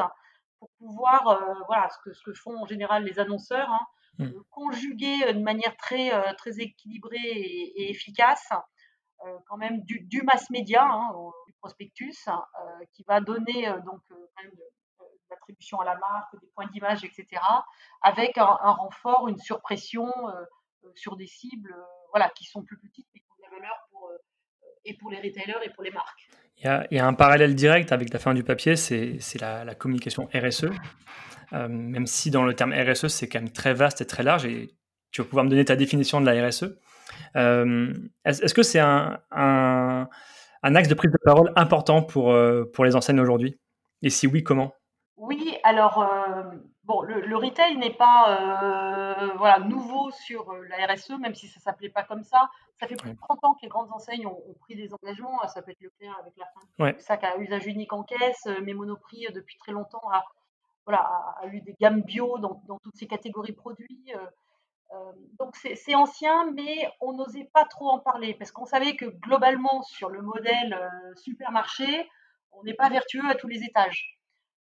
pour 0.64 0.88
pouvoir, 0.88 1.28
euh, 1.28 1.54
voilà, 1.66 1.88
ce 1.90 1.98
que, 2.04 2.14
ce 2.14 2.22
que 2.22 2.32
font 2.32 2.56
en 2.56 2.66
général 2.66 3.04
les 3.04 3.18
annonceurs, 3.18 3.70
hein, 3.70 3.86
mmh. 4.18 4.24
euh, 4.24 4.42
conjuguer 4.50 5.32
de 5.32 5.40
manière 5.40 5.76
très, 5.76 6.12
euh, 6.12 6.32
très 6.38 6.58
équilibrée 6.60 7.18
et, 7.18 7.90
efficace 7.90 8.48
quand 9.46 9.56
même 9.56 9.80
du, 9.84 10.00
du 10.00 10.20
mass 10.22 10.50
média, 10.50 10.84
hein, 10.84 11.08
du 11.46 11.54
prospectus, 11.54 12.28
qui 12.92 13.04
va 13.04 13.22
donner 13.22 13.72
donc 13.86 14.02
l'attribution 15.30 15.80
à 15.80 15.86
la 15.86 15.96
marque, 15.96 16.38
des 16.42 16.46
points 16.48 16.66
d'image, 16.66 17.04
etc., 17.04 17.40
avec 18.02 18.36
un, 18.36 18.44
renfort, 18.44 19.28
une 19.28 19.38
surpression 19.38 20.12
sur 20.94 21.16
des 21.16 21.26
cibles 21.26 21.74
voilà, 22.10 22.28
qui 22.36 22.44
sont 22.44 22.62
plus 22.62 22.78
petites 22.78 23.08
mais 23.14 23.20
qui 23.20 23.30
ont 23.30 23.36
de 23.38 23.42
la 23.44 23.56
valeur 23.56 23.88
pour, 23.90 24.10
et 24.84 24.94
pour 24.98 25.10
les 25.10 25.22
retailers 25.22 25.64
et 25.64 25.70
pour 25.70 25.84
les 25.84 25.90
marques. 25.90 26.28
Il 26.58 26.86
y, 26.92 26.98
a, 26.98 27.06
un 27.06 27.12
parallèle 27.12 27.54
direct 27.54 27.92
avec 27.92 28.12
la 28.12 28.18
fin 28.18 28.32
du 28.32 28.42
papier, 28.42 28.76
c'est 28.76 29.18
la, 29.40 29.74
communication 29.74 30.28
RSE. 30.34 30.66
Euh, 31.52 31.68
même 31.68 32.06
si 32.06 32.30
dans 32.30 32.44
le 32.44 32.54
terme 32.54 32.72
RSE, 32.72 33.08
c'est 33.08 33.28
quand 33.28 33.40
même 33.40 33.52
très 33.52 33.74
vaste 33.74 34.00
et 34.00 34.06
très 34.06 34.22
large, 34.22 34.46
et 34.46 34.70
tu 35.10 35.20
vas 35.20 35.28
pouvoir 35.28 35.44
me 35.44 35.50
donner 35.50 35.64
ta 35.64 35.76
définition 35.76 36.20
de 36.20 36.26
la 36.26 36.48
RSE. 36.48 36.78
Euh, 37.36 37.92
est-ce 38.24 38.54
que 38.54 38.62
c'est 38.62 38.80
un, 38.80 39.18
axe 40.62 40.88
de 40.88 40.94
prise 40.94 41.12
de 41.12 41.18
parole 41.22 41.52
important 41.54 42.02
pour, 42.02 42.32
euh, 42.32 42.70
pour 42.72 42.84
les 42.84 42.96
enseignes 42.96 43.20
aujourd'hui? 43.20 43.58
Et 44.02 44.10
si 44.10 44.26
oui, 44.26 44.42
comment? 44.42 44.72
Oui, 45.16 45.56
alors 45.64 46.04
bon, 46.84 47.02
le, 47.02 47.36
retail 47.36 47.76
n'est 47.76 47.94
pas 47.94 48.26
euh, 48.28 49.34
voilà, 49.36 49.58
nouveau 49.60 50.10
sur 50.10 50.50
euh, 50.50 50.66
la 50.68 50.92
RSE, 50.92 51.10
même 51.18 51.34
si 51.34 51.48
ça 51.48 51.60
ne 51.60 51.62
s'appelait 51.62 51.88
pas 51.88 52.04
comme 52.04 52.22
ça. 52.22 52.50
Ça 52.78 52.86
fait 52.86 52.96
plus 52.96 53.12
de 53.12 53.18
30 53.18 53.44
ans 53.44 53.54
que 53.54 53.62
les 53.62 53.68
grandes 53.68 53.92
enseignes 53.92 54.26
ont, 54.26 54.54
pris 54.60 54.76
des 54.76 54.92
engagements. 54.92 55.46
Ça 55.48 55.62
peut 55.62 55.70
être 55.70 55.80
Leclerc 55.80 56.16
avec 56.20 56.34
la 56.36 56.46
fin 56.46 56.92
du 56.92 57.00
sac 57.00 57.24
à 57.24 57.36
usage 57.38 57.66
unique 57.66 57.92
en 57.92 58.02
caisse, 58.02 58.46
euh, 58.46 58.60
mais 58.62 58.74
Monoprix 58.74 59.26
depuis 59.32 59.56
très 59.56 59.72
longtemps 59.72 60.02
a, 60.12 60.24
voilà, 60.86 61.00
a, 61.40 61.46
eu 61.46 61.60
des 61.60 61.74
gammes 61.80 62.02
bio 62.02 62.38
dans, 62.38 62.62
dans 62.66 62.78
toutes 62.78 62.96
ces 62.96 63.06
catégories 63.06 63.52
produits. 63.52 64.12
donc 65.38 65.56
c'est 65.56 65.94
ancien, 65.94 66.50
mais 66.52 66.88
on 67.00 67.14
n'osait 67.14 67.48
pas 67.52 67.64
trop 67.64 67.88
en 67.90 67.98
parler 67.98 68.34
parce 68.34 68.52
qu'on 68.52 68.66
savait 68.66 68.94
que 68.94 69.06
globalement 69.06 69.82
sur 69.82 70.08
le 70.08 70.20
modèle 70.20 70.78
supermarché, 71.16 72.08
on 72.52 72.62
n'est 72.64 72.74
pas 72.74 72.90
vertueux 72.90 73.28
à 73.28 73.34
tous 73.34 73.48
les 73.48 73.64
étages. 73.64 74.14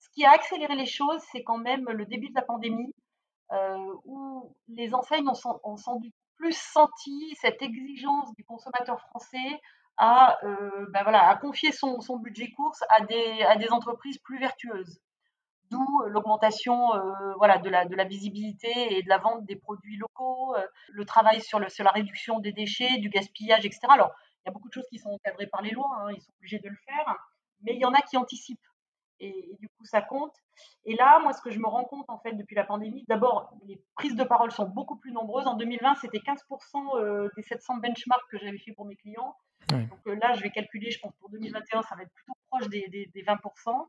Ce 0.09 0.15
qui 0.15 0.25
a 0.25 0.31
accéléré 0.31 0.75
les 0.75 0.87
choses, 0.87 1.21
c'est 1.31 1.43
quand 1.43 1.59
même 1.59 1.85
le 1.89 2.05
début 2.05 2.29
de 2.29 2.35
la 2.35 2.41
pandémie, 2.41 2.93
euh, 3.51 3.93
où 4.05 4.55
les 4.67 4.93
enseignes 4.93 5.27
ont, 5.27 5.77
sans 5.77 5.95
doute 5.99 6.13
plus 6.37 6.57
senti 6.57 7.35
cette 7.39 7.61
exigence 7.61 8.33
du 8.35 8.43
consommateur 8.43 8.99
français 9.01 9.61
à, 9.97 10.37
euh, 10.45 10.85
ben 10.89 11.37
confier 11.41 11.71
son, 11.71 11.99
budget 12.17 12.51
course 12.51 12.83
à 12.89 13.01
des, 13.01 13.67
entreprises 13.71 14.17
plus 14.19 14.39
vertueuses. 14.39 14.99
D'où 15.69 15.85
l'augmentation 16.07 16.93
euh, 16.95 17.57
de, 17.61 17.95
la, 17.95 18.03
visibilité 18.05 18.97
et 18.97 19.03
de 19.03 19.09
la 19.09 19.19
vente 19.19 19.45
des 19.45 19.57
produits 19.57 19.97
locaux, 19.97 20.55
le 20.87 21.05
travail 21.05 21.41
sur 21.41 21.59
la 21.59 21.91
réduction 21.91 22.39
des 22.39 22.51
déchets, 22.51 22.97
du 22.97 23.09
gaspillage, 23.09 23.65
etc. 23.65 23.81
Alors, 23.89 24.11
il 24.43 24.47
y 24.47 24.49
a 24.49 24.53
beaucoup 24.53 24.69
de 24.69 24.73
choses 24.73 24.87
qui 24.89 24.97
sont 24.97 25.09
encadrées 25.09 25.47
par 25.47 25.61
les 25.61 25.71
lois, 25.71 25.89
hein, 25.99 26.11
ils 26.15 26.21
sont 26.21 26.31
obligés 26.39 26.59
de 26.59 26.69
le 26.69 26.77
faire, 26.85 27.15
mais 27.61 27.73
il 27.75 27.79
y 27.79 27.85
en 27.85 27.93
a 27.93 28.01
qui 28.01 28.17
anticipent 28.17 28.59
et, 29.19 29.57
du 29.59 29.67
coup 29.69 29.85
ça 29.85 30.01
compte. 30.01 30.33
Et 30.85 30.95
là, 30.95 31.19
moi, 31.21 31.33
ce 31.33 31.41
que 31.41 31.49
je 31.49 31.59
me 31.59 31.67
rends 31.67 31.85
compte 31.85 32.05
en 32.09 32.19
fait 32.19 32.33
depuis 32.33 32.55
la 32.55 32.63
pandémie, 32.63 33.05
d'abord, 33.07 33.53
les 33.65 33.81
prises 33.95 34.15
de 34.15 34.23
parole 34.23 34.51
sont 34.51 34.67
beaucoup 34.67 34.95
plus 34.95 35.11
nombreuses. 35.11 35.47
En 35.47 35.55
2020, 35.55 35.95
c'était 35.95 36.19
15% 36.19 36.97
euh, 36.97 37.29
des 37.35 37.43
700 37.43 37.77
benchmarks 37.77 38.29
que 38.29 38.37
j'avais 38.37 38.57
fait 38.57 38.73
pour 38.73 38.85
mes 38.85 38.95
clients. 38.95 39.35
Donc 39.69 39.99
euh, 40.07 40.15
là, 40.15 40.33
je 40.33 40.41
vais 40.41 40.49
calculer, 40.49 40.89
je 40.89 40.99
pense 40.99 41.13
pour 41.19 41.29
2021, 41.29 41.83
ça 41.83 41.95
va 41.95 42.03
être 42.03 42.13
plutôt 42.13 42.33
proche 42.49 42.69
des, 42.69 43.11
20%. 43.15 43.87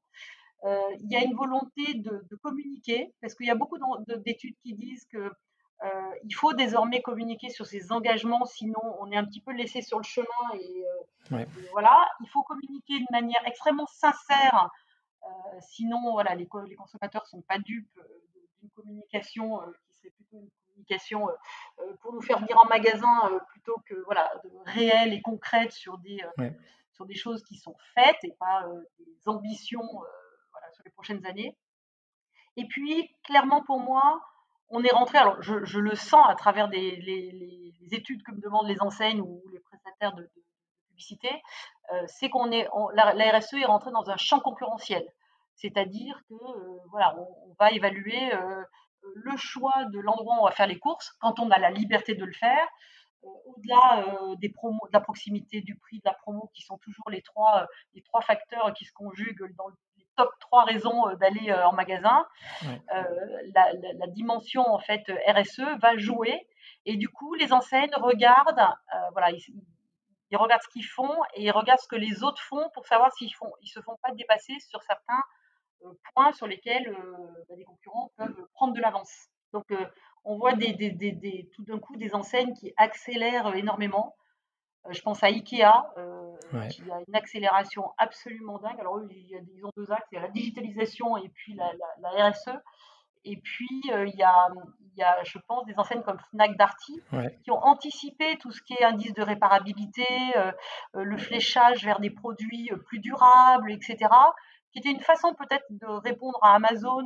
Euh, 0.64 0.79
il 1.01 1.11
y 1.11 1.16
a 1.16 1.25
une 1.25 1.35
volonté 1.35 1.95
de, 1.95 2.23
communiquer, 2.43 3.14
parce 3.23 3.35
qu'il 3.35 3.47
y 3.47 3.51
a 3.51 3.55
beaucoup 3.55 3.79
d'études 4.19 4.57
qui 4.62 4.75
disent 4.75 5.07
que 5.07 5.31
il 6.25 6.35
faut 6.35 6.53
désormais 6.53 7.01
communiquer 7.01 7.49
sur 7.49 7.64
ses 7.64 7.90
engagements, 7.90 8.45
sinon 8.45 8.83
on 9.01 9.11
est 9.11 9.16
un 9.16 9.25
petit 9.25 9.40
peu 9.40 9.53
laissé 9.53 9.81
sur 9.81 9.97
le 9.97 10.05
chemin. 10.05 10.27
Et, 10.61 10.85
et 11.38 11.47
voilà, 11.73 12.07
il 12.21 12.29
faut 12.29 12.43
communiquer 12.43 12.99
de 12.99 13.07
manière 13.11 13.40
extrêmement 13.47 13.87
sincère 13.87 14.69
sinon, 15.61 16.12
voilà, 16.12 16.35
les, 16.35 16.48
les 16.66 16.76
consommateurs 16.76 17.22
ne 17.24 17.28
sont 17.28 17.42
pas 17.42 17.59
dupes 17.59 17.98
euh, 17.98 18.22
d'une 18.61 18.70
communication 18.70 19.61
euh, 19.62 19.66
qui 19.87 19.94
serait 19.96 20.11
plutôt 20.11 20.38
une 20.38 20.50
communication 20.66 21.28
pour 22.00 22.14
nous 22.14 22.22
faire 22.22 22.38
venir 22.38 22.59
en 22.59 22.66
magasin 22.66 23.38
plutôt 23.48 23.76
que 23.85 23.94
voilà, 24.06 24.33
de 24.44 24.50
réelle 24.64 25.12
et 25.12 25.20
concrète 25.20 25.72
sur 25.72 25.98
des, 25.98 26.18
sur 26.92 27.04
des 27.04 27.14
choses 27.14 27.42
qui 27.44 27.56
sont 27.56 27.76
faites 27.94 28.16
et 28.22 28.33
pas 28.38 28.66
des 28.98 29.28
ambitions 29.28 29.87
voilà, 30.52 30.72
sur 30.72 30.83
les 30.85 30.90
prochaines 30.90 31.24
années. 31.26 31.54
Et 32.56 32.66
puis, 32.66 33.14
clairement 33.24 33.62
pour 33.62 33.78
moi, 33.78 34.22
on 34.70 34.83
est 34.83 34.92
rentré, 34.92 35.18
alors 35.18 35.42
je, 35.42 35.64
je 35.64 35.78
le 35.78 35.94
sens 35.94 36.26
à 36.28 36.35
travers 36.35 36.68
des, 36.68 36.96
les, 36.96 37.33
les, 37.33 37.94
études 37.94 38.22
que 38.22 38.33
me 38.33 38.40
demandent 38.40 38.68
les 38.68 38.80
enseignes 38.80 39.20
ou 39.20 39.42
les 39.52 39.59
prestataires 39.59 40.14
de, 40.14 40.30
euh, 41.93 42.05
c'est 42.07 42.29
qu'on 42.29 42.51
est, 42.53 42.69
la, 42.95 43.39
RSE 43.39 43.55
est 43.55 43.65
rentrée 43.65 43.91
dans 43.91 44.09
un 44.11 44.17
champ 44.17 44.41
concurrentiel. 44.41 45.07
C'est-à-dire 45.57 46.21
que 46.29 46.35
euh, 46.35 46.79
voilà, 46.91 47.17
on, 47.19 47.55
va 47.59 47.71
évaluer 47.73 48.33
euh, 48.33 48.63
le 49.15 49.37
choix 49.37 49.85
de 49.93 49.99
l'endroit 49.99 50.37
où 50.37 50.41
on 50.43 50.45
va 50.45 50.53
faire 50.53 50.67
les 50.67 50.79
courses 50.79 51.13
quand 51.21 51.41
on 51.41 51.51
a 51.51 51.59
la 51.59 51.71
liberté 51.71 52.15
de 52.15 52.25
le 52.25 52.33
faire, 52.33 52.67
au-delà 53.23 54.07
des 54.39 54.49
promos, 54.49 54.81
de 54.87 54.95
la 54.95 55.01
proximité, 55.01 55.61
du 55.61 55.77
prix, 55.77 55.99
de 55.99 56.05
la 56.07 56.15
promo, 56.15 56.51
qui 56.55 56.63
sont 56.63 56.79
toujours 56.79 57.11
les 57.11 57.21
trois, 57.21 57.67
les 57.93 58.01
trois 58.01 58.23
facteurs 58.23 58.73
qui 58.73 58.87
se 58.87 58.93
conjuguent 58.95 59.55
dans 59.57 59.69
les 59.99 60.07
top 60.17 60.31
trois 60.41 60.65
raisons 60.65 61.15
d'aller 61.17 61.53
en 61.53 61.73
magasin. 61.73 62.25
la, 62.63 64.07
dimension 64.09 64.67
en 64.67 64.79
fait 64.79 65.03
RSE 65.29 65.61
va 65.83 65.99
jouer 65.99 66.47
et 66.87 66.97
du 66.97 67.11
coup 67.11 67.35
les 67.35 67.53
enseignes 67.53 67.95
regardent, 67.97 68.67
voilà, 69.13 69.33
ils 69.33 69.43
regardent 70.37 70.62
ce 70.62 70.69
qu'ils 70.69 70.87
font 70.87 71.16
et 71.35 71.45
ils 71.45 71.51
regardent 71.51 71.81
ce 71.81 71.88
que 71.88 71.97
les 71.97 72.23
autres 72.23 72.43
font 72.43 72.71
pour 72.75 72.87
savoir 72.87 73.12
s'ils 73.12 73.35
font, 73.35 73.53
ils 73.62 73.69
se 73.69 73.81
font 73.81 73.97
pas 74.03 74.12
dépasser 74.12 74.55
sur 74.61 74.83
certains 74.83 75.23
euh, 75.85 75.93
points 76.14 76.33
sur 76.33 76.47
lesquels 76.47 76.88
euh, 76.88 77.45
bah, 77.49 77.55
les 77.57 77.64
concurrents 77.64 78.12
peuvent 78.16 78.47
prendre 78.55 78.75
de 78.75 78.81
l'avance. 78.81 79.29
Donc, 79.53 79.64
euh, 79.71 79.87
on 80.25 80.37
voit 80.37 80.55
des, 80.55 80.73
des, 80.75 80.90
des, 80.90 81.51
tout 81.55 81.64
d'un 81.64 81.79
coup 81.79 81.97
des 81.97 82.14
enseignes 82.14 82.55
qui 82.55 82.73
accélèrent 82.77 83.55
énormément. 83.55 84.14
je 84.90 85.01
pense 85.01 85.23
à 85.23 85.29
Ikea, 85.29 85.73
qui 86.71 86.90
a 86.90 87.01
une 87.09 87.14
accélération 87.14 87.90
absolument 87.97 88.59
dingue. 88.59 88.79
Alors, 88.79 88.99
eux, 88.99 89.09
ils 89.11 89.64
ont 89.64 89.73
deux 89.77 89.90
axes, 89.90 90.07
il 90.12 90.16
y 90.16 90.19
a 90.19 90.23
la 90.23 90.29
digitalisation 90.29 91.16
et 91.16 91.29
puis 91.31 91.55
la, 91.55 91.73
la, 92.01 92.31
RSE. 92.31 92.51
Et 93.25 93.38
puis, 93.38 93.81
il, 93.85 94.14
y 94.16 94.23
a, 94.23 94.49
y 95.01 95.05
a, 95.05 95.23
je 95.25 95.39
pense, 95.49 95.65
des 95.67 95.75
enseignes 95.79 96.03
comme 96.03 96.19
Fnac 96.31 96.57
Darty 96.57 97.03
qui 97.43 97.51
ont 97.51 97.63
anticipé 97.63 98.37
tout 98.39 98.53
ce 98.53 98.63
qui 98.63 98.75
est 98.75 98.85
indice 98.85 99.15
de 99.15 99.23
réparabilité, 99.23 100.07
le 100.95 101.19
fléchage 101.19 101.85
vers 101.85 102.01
des 102.01 102.11
produits 102.11 102.71
plus 102.87 102.99
durables, 102.99 103.73
etc 103.73 104.09
qui 104.73 104.79
était 104.79 104.91
une 104.91 105.01
façon 105.01 105.35
peut-être 105.35 105.65
de 105.71 105.87
répondre 105.87 106.39
à 106.43 106.55
Amazon 106.55 107.05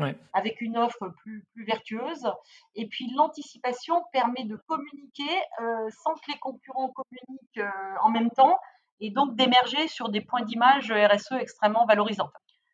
euh, 0.00 0.12
avec 0.32 0.60
une 0.60 0.76
offre 0.76 1.08
plus, 1.22 1.44
plus 1.52 1.64
vertueuse. 1.64 2.28
Et 2.74 2.86
puis 2.86 3.12
l'anticipation 3.14 4.02
permet 4.12 4.44
de 4.44 4.56
communiquer 4.56 5.42
euh, 5.60 5.88
sans 6.02 6.14
que 6.14 6.32
les 6.32 6.38
concurrents 6.38 6.92
communiquent 6.92 7.58
euh, 7.58 7.96
en 8.02 8.10
même 8.10 8.30
temps 8.30 8.58
et 9.00 9.10
donc 9.10 9.36
d'émerger 9.36 9.88
sur 9.88 10.08
des 10.08 10.20
points 10.20 10.42
d'image 10.42 10.90
RSE 10.90 11.32
extrêmement 11.32 11.86
valorisants. 11.86 12.30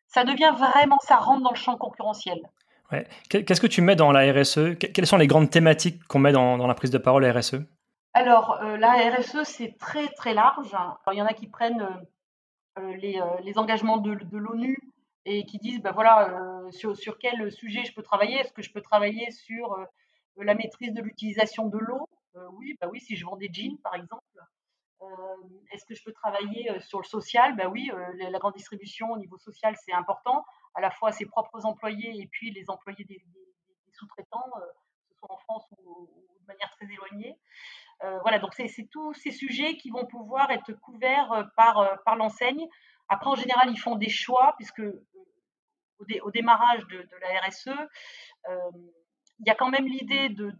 Ça 0.07 0.23
devient 0.23 0.53
vraiment, 0.57 0.99
ça 0.99 1.17
rentre 1.17 1.43
dans 1.43 1.51
le 1.51 1.55
champ 1.55 1.77
concurrentiel. 1.77 2.41
Qu'est-ce 3.29 3.61
que 3.61 3.67
tu 3.67 3.81
mets 3.81 3.95
dans 3.95 4.11
la 4.11 4.31
RSE 4.31 4.77
Quelles 4.77 5.07
sont 5.07 5.17
les 5.17 5.27
grandes 5.27 5.49
thématiques 5.49 6.03
qu'on 6.05 6.19
met 6.19 6.31
dans, 6.31 6.67
la 6.67 6.73
prise 6.73 6.91
de 6.91 6.97
parole 6.97 7.25
RSE 7.25 7.55
alors, 8.13 8.61
la 8.61 8.91
RSE, 9.09 9.43
c'est 9.45 9.77
très 9.77 10.09
très 10.09 10.33
large. 10.33 10.75
il 11.13 11.17
y 11.17 11.21
en 11.21 11.25
a 11.25 11.33
qui 11.33 11.47
prennent 11.47 11.87
euh, 12.77 12.81
euh, 12.81 13.41
les, 13.43 13.57
engagements 13.57 13.97
de, 13.97 14.17
l'ONU 14.31 14.77
et 15.25 15.45
qui 15.45 15.57
disent 15.59 15.81
ben 15.81 15.91
voilà, 15.91 16.29
euh, 16.29 16.71
sur, 16.71 16.95
sur, 16.97 17.17
quel 17.17 17.51
sujet 17.51 17.83
je 17.85 17.93
peux 17.93 18.03
travailler? 18.03 18.37
Est-ce 18.37 18.53
que 18.53 18.61
je 18.61 18.71
peux 18.71 18.81
travailler 18.81 19.29
sur 19.31 19.77
la 20.37 20.55
maîtrise 20.55 20.93
de 20.93 21.01
l'utilisation 21.01 21.67
de 21.67 21.77
l'eau? 21.77 22.09
Oui, 22.53 22.75
bah 22.79 22.87
oui, 22.91 22.99
si 22.99 23.15
je 23.15 23.25
vends 23.25 23.35
des 23.35 23.49
jeans, 23.51 23.77
par 23.83 23.95
exemple. 23.95 24.23
Est-ce 25.71 25.85
que 25.85 25.95
je 25.95 26.03
peux 26.03 26.13
travailler 26.13 26.79
sur 26.79 26.99
le 26.99 27.05
social? 27.05 27.55
Ben 27.55 27.67
oui, 27.67 27.91
la 28.17 28.39
grande 28.39 28.53
distribution 28.53 29.11
au 29.11 29.17
niveau 29.17 29.37
social, 29.37 29.75
c'est 29.83 29.93
important, 29.93 30.45
à 30.75 30.81
la 30.81 30.91
fois 30.91 31.11
ses 31.11 31.25
propres 31.25 31.65
employés 31.65 32.21
et 32.21 32.27
puis 32.27 32.51
les 32.51 32.69
employés 32.69 33.03
des, 33.05 33.23
sous-traitants, 33.93 34.51
que 34.55 35.13
ce 35.13 35.19
soit 35.19 35.31
en 35.31 35.37
France 35.37 35.65
ou, 35.77 36.09
de 36.41 36.45
manière 36.47 36.69
très 36.71 36.85
éloignée. 36.85 37.37
Euh, 38.03 38.17
voilà, 38.21 38.39
donc 38.39 38.53
c'est 38.55 38.87
tous 38.91 39.13
ces 39.13 39.31
sujets 39.31 39.77
qui 39.77 39.91
vont 39.91 40.05
pouvoir 40.05 40.49
être 40.51 40.73
couverts 40.73 41.31
euh, 41.31 41.43
par, 41.55 41.77
euh, 41.77 41.95
par 42.03 42.15
l'enseigne. 42.15 42.67
Après, 43.09 43.29
en 43.29 43.35
général, 43.35 43.69
ils 43.69 43.79
font 43.79 43.95
des 43.95 44.09
choix, 44.09 44.55
puisque 44.57 44.81
au, 45.99 46.31
démarrage 46.31 46.83
de, 46.87 47.07
la 47.21 47.41
RSE, 47.41 47.69
il 49.39 49.47
y 49.47 49.49
a 49.51 49.55
quand 49.55 49.69
même 49.69 49.85
l'idée 49.85 50.29
de, 50.29 50.51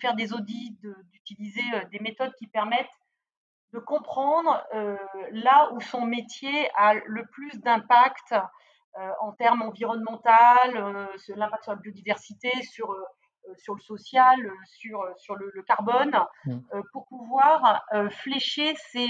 faire 0.00 0.14
des 0.14 0.32
audits, 0.32 0.76
d'utiliser 1.12 1.62
des 1.92 2.00
méthodes 2.00 2.34
qui 2.34 2.46
permettent 2.48 2.90
de 3.72 3.78
comprendre 3.78 4.64
là 5.30 5.70
où 5.72 5.80
son 5.80 6.04
métier 6.04 6.68
a 6.74 6.94
le 6.94 7.26
plus 7.26 7.60
d'impact 7.60 8.34
en 9.20 9.32
termes 9.32 9.62
environnementaux, 9.62 10.30
l'impact 11.36 11.64
sur 11.64 11.72
la 11.72 11.78
biodiversité, 11.78 12.50
sur 12.62 12.94
euh, 13.48 13.54
sur 13.56 13.74
le 13.74 13.80
social, 13.80 14.38
euh, 14.44 14.54
sur, 14.66 15.02
euh, 15.02 15.12
sur 15.16 15.34
le, 15.36 15.62
carbone, 15.62 16.18
mmh. 16.44 16.58
pour 16.92 17.06
pouvoir 17.06 17.82
flécher 18.10 18.74
ses, 18.90 19.08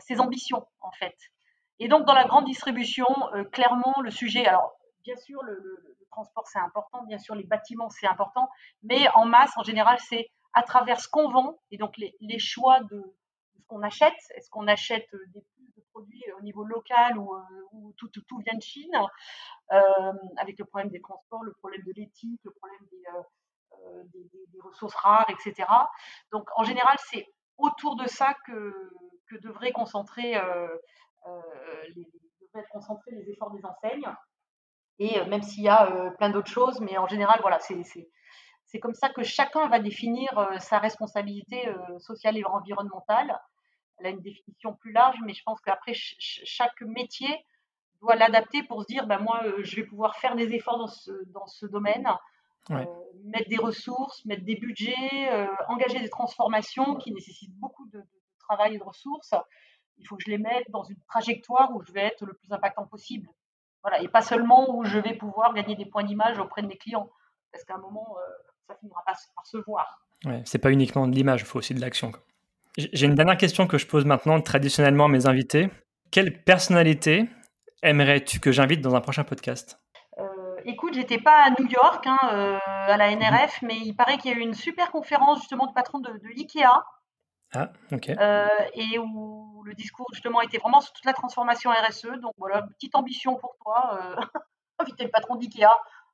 ses, 0.00 0.20
ambitions, 0.20 0.66
en 0.80 0.90
fait. 0.92 1.16
Et 1.78 1.88
donc, 1.88 2.06
dans 2.06 2.14
la 2.14 2.24
grande 2.24 2.46
distribution, 2.46 3.06
clairement, 3.52 3.94
le 4.02 4.10
sujet, 4.10 4.46
alors, 4.46 4.72
bien 5.04 5.16
sûr, 5.16 5.42
le, 5.42 5.96
transport, 6.10 6.46
c'est 6.46 6.60
important, 6.60 7.02
bien 7.04 7.18
sûr, 7.18 7.34
les 7.34 7.44
bâtiments, 7.44 7.90
c'est 7.90 8.06
important, 8.06 8.48
mais 8.82 9.08
en 9.14 9.26
masse, 9.26 9.56
en 9.56 9.64
général, 9.64 9.98
c'est 10.00 10.30
à 10.52 10.62
travers 10.62 11.00
ce 11.00 11.08
qu'on 11.08 11.28
vend 11.28 11.58
et 11.72 11.76
donc 11.76 11.96
les, 11.96 12.14
les 12.20 12.38
choix 12.38 12.80
de, 12.84 13.02
ce 13.58 13.66
qu'on 13.66 13.82
achète. 13.82 14.14
Est-ce 14.36 14.48
qu'on 14.48 14.68
achète 14.68 15.08
des, 15.32 15.44
produits 15.94 16.24
au 16.38 16.42
niveau 16.42 16.64
local 16.64 17.16
ou, 17.18 17.32
ou 17.72 17.92
tout, 17.96 18.10
vient 18.38 18.56
de 18.56 18.62
Chine 18.62 18.98
euh, 19.72 20.12
avec 20.36 20.58
le 20.58 20.64
problème 20.64 20.90
des 20.90 21.00
transports, 21.00 21.44
le 21.44 21.52
problème 21.54 21.82
de 21.86 21.92
l'éthique, 21.96 22.40
le 22.44 22.50
problème 22.50 22.80
euh, 22.92 23.22
euh, 23.72 24.02
des, 24.12 24.60
ressources 24.62 24.94
rares, 24.94 25.28
etc. 25.30 25.68
Donc 26.32 26.48
en 26.56 26.64
général, 26.64 26.96
c'est 27.10 27.26
autour 27.58 27.96
de 27.96 28.06
ça 28.06 28.34
que, 28.46 28.90
devraient, 29.42 29.72
concentrer, 29.72 30.40
les, 31.94 32.06
concentrer 32.70 33.10
les 33.10 33.30
efforts 33.30 33.50
des 33.50 33.64
enseignes. 33.64 34.08
Et 35.00 35.24
même 35.24 35.42
s'il 35.42 35.64
y 35.64 35.68
a 35.68 36.12
plein 36.18 36.30
d'autres 36.30 36.50
choses, 36.50 36.80
mais 36.80 36.96
en 36.98 37.08
général, 37.08 37.40
voilà, 37.42 37.58
c'est 37.58 38.80
comme 38.80 38.94
ça 38.94 39.08
que 39.08 39.24
chacun 39.24 39.66
va 39.68 39.80
définir 39.80 40.30
sa 40.60 40.78
responsabilité 40.78 41.68
sociale 41.98 42.38
et 42.38 42.44
environnementale. 42.44 43.36
Elle 43.98 44.06
a 44.06 44.10
une 44.10 44.20
définition 44.20 44.74
plus 44.74 44.92
large, 44.92 45.16
mais 45.24 45.34
je 45.34 45.42
pense 45.44 45.60
qu'après, 45.60 45.92
chaque 45.94 46.80
métier 46.82 47.44
doit 48.00 48.16
l'adapter 48.16 48.62
pour 48.62 48.82
se 48.82 48.86
dire, 48.86 49.06
bah, 49.06 49.18
moi, 49.18 49.40
euh, 49.44 49.62
je 49.62 49.76
vais 49.76 49.84
pouvoir 49.84 50.16
faire 50.16 50.36
des 50.36 50.52
efforts 50.52 50.78
dans 50.78 50.88
ce, 50.88 51.10
dans 51.32 51.46
ce 51.46 51.66
domaine, 51.66 52.08
euh, 52.70 52.84
mettre 53.24 53.48
des 53.48 53.56
ressources, 53.56 54.24
mettre 54.24 54.44
des 54.44 54.56
budgets, 54.56 54.94
euh, 55.30 55.46
engager 55.68 56.00
des 56.00 56.08
transformations 56.08 56.96
qui 56.96 57.12
nécessitent 57.12 57.54
beaucoup 57.56 57.86
de, 57.88 58.02
travail 58.40 58.74
et 58.74 58.78
de 58.78 58.84
ressources. 58.84 59.32
Il 59.96 60.06
faut 60.06 60.16
que 60.16 60.24
je 60.26 60.30
les 60.30 60.36
mette 60.36 60.70
dans 60.70 60.82
une 60.82 61.00
trajectoire 61.08 61.74
où 61.74 61.82
je 61.82 61.92
vais 61.92 62.02
être 62.02 62.26
le 62.26 62.34
plus 62.34 62.52
impactant 62.52 62.86
possible. 62.86 63.26
Voilà, 63.82 64.02
et 64.02 64.08
pas 64.08 64.20
seulement 64.20 64.76
où 64.76 64.84
je 64.84 64.98
vais 64.98 65.14
pouvoir 65.14 65.54
gagner 65.54 65.76
des 65.76 65.86
points 65.86 66.04
d'image 66.04 66.38
auprès 66.38 66.60
de 66.60 66.66
mes 66.66 66.76
clients, 66.76 67.08
parce 67.50 67.64
qu'à 67.64 67.76
un 67.76 67.78
moment, 67.78 68.16
ça 68.66 68.74
finira 68.74 69.02
pas 69.06 69.14
par 69.34 69.46
se 69.46 69.56
voir. 69.56 70.04
Ouais, 70.26 70.42
c'est 70.44 70.58
pas 70.58 70.70
uniquement 70.72 71.06
de 71.08 71.14
l'image, 71.14 71.40
il 71.40 71.46
faut 71.46 71.58
aussi 71.58 71.72
de 71.72 71.80
l'action. 71.80 72.12
J'ai 72.76 73.06
une 73.06 73.14
dernière 73.14 73.36
question 73.36 73.66
que 73.68 73.78
je 73.78 73.86
pose 73.86 74.04
maintenant 74.04 74.40
traditionnellement 74.40 75.04
à 75.04 75.08
mes 75.08 75.26
invités. 75.26 75.70
Quelle 76.10 76.42
personnalité 76.42 77.28
aimerais-tu 77.82 78.40
que 78.40 78.50
j'invite 78.50 78.80
dans 78.80 78.96
un 78.96 79.00
prochain 79.00 79.22
podcast? 79.22 79.78
Euh, 80.18 80.24
Écoute, 80.64 80.94
j'étais 80.94 81.18
pas 81.18 81.44
à 81.44 81.50
New 81.50 81.68
York, 81.68 82.04
hein, 82.06 82.18
euh, 82.32 82.58
à 82.66 82.96
la 82.96 83.14
NRF, 83.14 83.62
mais 83.62 83.76
il 83.76 83.94
paraît 83.94 84.18
qu'il 84.18 84.32
y 84.32 84.34
a 84.34 84.38
eu 84.38 84.40
une 84.40 84.54
super 84.54 84.90
conférence 84.90 85.40
justement 85.40 85.66
du 85.66 85.74
patron 85.74 86.00
de, 86.00 86.10
de 86.10 86.28
Ikea. 86.36 86.82
Ah, 87.54 87.70
ok. 87.92 88.08
Euh, 88.08 88.48
et 88.72 88.98
où 88.98 89.62
le 89.64 89.74
discours 89.74 90.06
justement 90.12 90.40
était 90.40 90.58
vraiment 90.58 90.80
sur 90.80 90.92
toute 90.92 91.04
la 91.04 91.12
transformation 91.12 91.70
RSE. 91.70 92.18
Donc 92.20 92.32
voilà, 92.38 92.62
petite 92.62 92.96
ambition 92.96 93.36
pour 93.36 93.56
toi. 93.62 94.00
Euh, 94.00 94.16
inviter 94.80 95.04
le 95.04 95.10
patron 95.10 95.36
d'Ikea. 95.36 95.70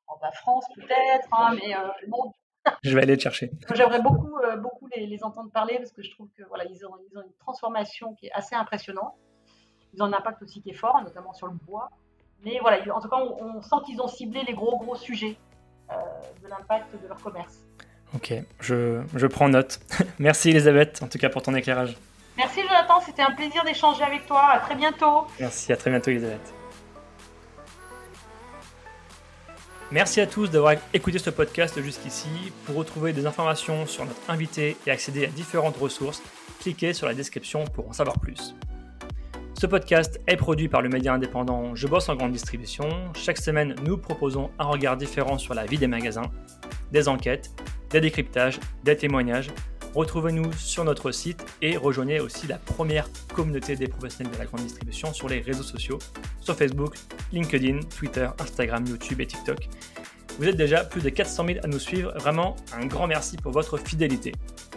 En 0.06 0.18
bah, 0.20 0.32
France 0.32 0.66
peut-être, 0.74 1.28
hein, 1.32 1.54
mais 1.54 1.74
bon. 2.08 2.34
Je 2.82 2.94
vais 2.94 3.02
aller 3.02 3.14
le 3.14 3.20
chercher. 3.20 3.50
J'aimerais 3.74 4.00
beaucoup, 4.00 4.36
beaucoup 4.58 4.88
les, 4.94 5.06
les, 5.06 5.22
entendre 5.22 5.50
parler 5.50 5.76
parce 5.78 5.92
que 5.92 6.02
je 6.02 6.10
trouve 6.10 6.28
que 6.36 6.42
voilà, 6.48 6.64
ils 6.64 6.84
ont, 6.86 6.94
ils 7.10 7.18
ont 7.18 7.22
une 7.22 7.34
transformation 7.38 8.14
qui 8.14 8.26
est 8.26 8.32
assez 8.32 8.54
impressionnante 8.54 9.14
ils 9.94 10.02
ont 10.02 10.06
un 10.06 10.12
impact 10.12 10.42
aussi 10.42 10.62
qui 10.62 10.70
est 10.70 10.74
fort, 10.74 11.00
notamment 11.02 11.32
sur 11.32 11.46
le 11.46 11.54
bois. 11.66 11.90
Mais 12.44 12.58
voilà, 12.60 12.78
en 12.94 13.00
tout 13.00 13.08
cas, 13.08 13.18
on, 13.18 13.60
sent 13.60 13.76
qu'ils 13.86 14.00
ont 14.00 14.08
ciblé 14.08 14.42
les 14.46 14.54
gros, 14.54 14.78
gros 14.78 14.96
sujets 14.96 15.36
euh, 15.90 15.94
de 16.42 16.48
l'impact 16.48 16.86
de 17.02 17.06
leur 17.06 17.18
commerce. 17.18 17.64
Ok, 18.14 18.32
je, 18.60 19.02
je 19.14 19.26
prends 19.26 19.48
note. 19.48 19.80
Merci 20.18 20.50
Elisabeth, 20.50 21.00
en 21.02 21.08
tout 21.08 21.18
cas 21.18 21.28
pour 21.28 21.42
ton 21.42 21.54
éclairage. 21.54 21.96
Merci 22.36 22.62
Jonathan, 22.62 23.00
c'était 23.00 23.22
un 23.22 23.32
plaisir 23.32 23.62
d'échanger 23.64 24.02
avec 24.02 24.26
toi. 24.26 24.48
À 24.52 24.58
très 24.60 24.74
bientôt. 24.74 25.26
Merci, 25.38 25.72
à 25.72 25.76
très 25.76 25.90
bientôt 25.90 26.10
Elisabeth. 26.10 26.59
Merci 29.92 30.20
à 30.20 30.26
tous 30.28 30.48
d'avoir 30.50 30.74
écouté 30.94 31.18
ce 31.18 31.30
podcast 31.30 31.82
jusqu'ici. 31.82 32.28
Pour 32.64 32.76
retrouver 32.76 33.12
des 33.12 33.26
informations 33.26 33.86
sur 33.86 34.04
notre 34.04 34.20
invité 34.30 34.76
et 34.86 34.90
accéder 34.92 35.24
à 35.24 35.28
différentes 35.28 35.76
ressources, 35.76 36.22
cliquez 36.60 36.92
sur 36.92 37.08
la 37.08 37.14
description 37.14 37.64
pour 37.64 37.88
en 37.88 37.92
savoir 37.92 38.20
plus. 38.20 38.54
Ce 39.58 39.66
podcast 39.66 40.20
est 40.28 40.36
produit 40.36 40.68
par 40.68 40.80
le 40.80 40.88
média 40.90 41.12
indépendant 41.12 41.74
Je 41.74 41.88
bosse 41.88 42.08
en 42.08 42.14
grande 42.14 42.30
distribution. 42.30 42.88
Chaque 43.14 43.38
semaine, 43.38 43.74
nous 43.84 43.98
proposons 43.98 44.50
un 44.60 44.66
regard 44.66 44.96
différent 44.96 45.38
sur 45.38 45.54
la 45.54 45.66
vie 45.66 45.76
des 45.76 45.88
magasins, 45.88 46.30
des 46.92 47.08
enquêtes, 47.08 47.50
des 47.90 48.00
décryptages, 48.00 48.60
des 48.84 48.96
témoignages. 48.96 49.48
Retrouvez-nous 49.94 50.52
sur 50.52 50.84
notre 50.84 51.10
site 51.10 51.44
et 51.62 51.76
rejoignez 51.76 52.20
aussi 52.20 52.46
la 52.46 52.58
première 52.58 53.08
communauté 53.34 53.74
des 53.74 53.88
professionnels 53.88 54.32
de 54.32 54.38
la 54.38 54.46
grande 54.46 54.62
distribution 54.62 55.12
sur 55.12 55.28
les 55.28 55.40
réseaux 55.40 55.64
sociaux, 55.64 55.98
sur 56.40 56.54
Facebook, 56.54 56.94
LinkedIn, 57.32 57.80
Twitter, 57.98 58.28
Instagram, 58.38 58.84
YouTube 58.86 59.20
et 59.20 59.26
TikTok. 59.26 59.68
Vous 60.38 60.46
êtes 60.46 60.56
déjà 60.56 60.84
plus 60.84 61.02
de 61.02 61.08
400 61.08 61.46
000 61.46 61.58
à 61.62 61.66
nous 61.66 61.78
suivre. 61.78 62.12
Vraiment, 62.16 62.56
un 62.72 62.86
grand 62.86 63.06
merci 63.06 63.36
pour 63.36 63.52
votre 63.52 63.78
fidélité. 63.78 64.32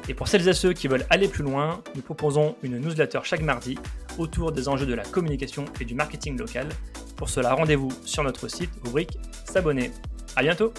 Et 0.09 0.13
pour 0.13 0.27
celles 0.27 0.47
et 0.47 0.53
ceux 0.53 0.73
qui 0.73 0.87
veulent 0.87 1.05
aller 1.09 1.27
plus 1.27 1.43
loin, 1.43 1.81
nous 1.95 2.01
proposons 2.01 2.55
une 2.63 2.79
newsletter 2.79 3.19
chaque 3.23 3.41
mardi 3.41 3.77
autour 4.17 4.51
des 4.51 4.67
enjeux 4.67 4.85
de 4.85 4.93
la 4.93 5.03
communication 5.03 5.65
et 5.79 5.85
du 5.85 5.95
marketing 5.95 6.37
local. 6.37 6.67
Pour 7.15 7.29
cela, 7.29 7.53
rendez-vous 7.53 7.91
sur 8.03 8.23
notre 8.23 8.47
site, 8.47 8.71
rubrique 8.83 9.17
S'abonner. 9.45 9.91
À 10.35 10.41
bientôt! 10.41 10.73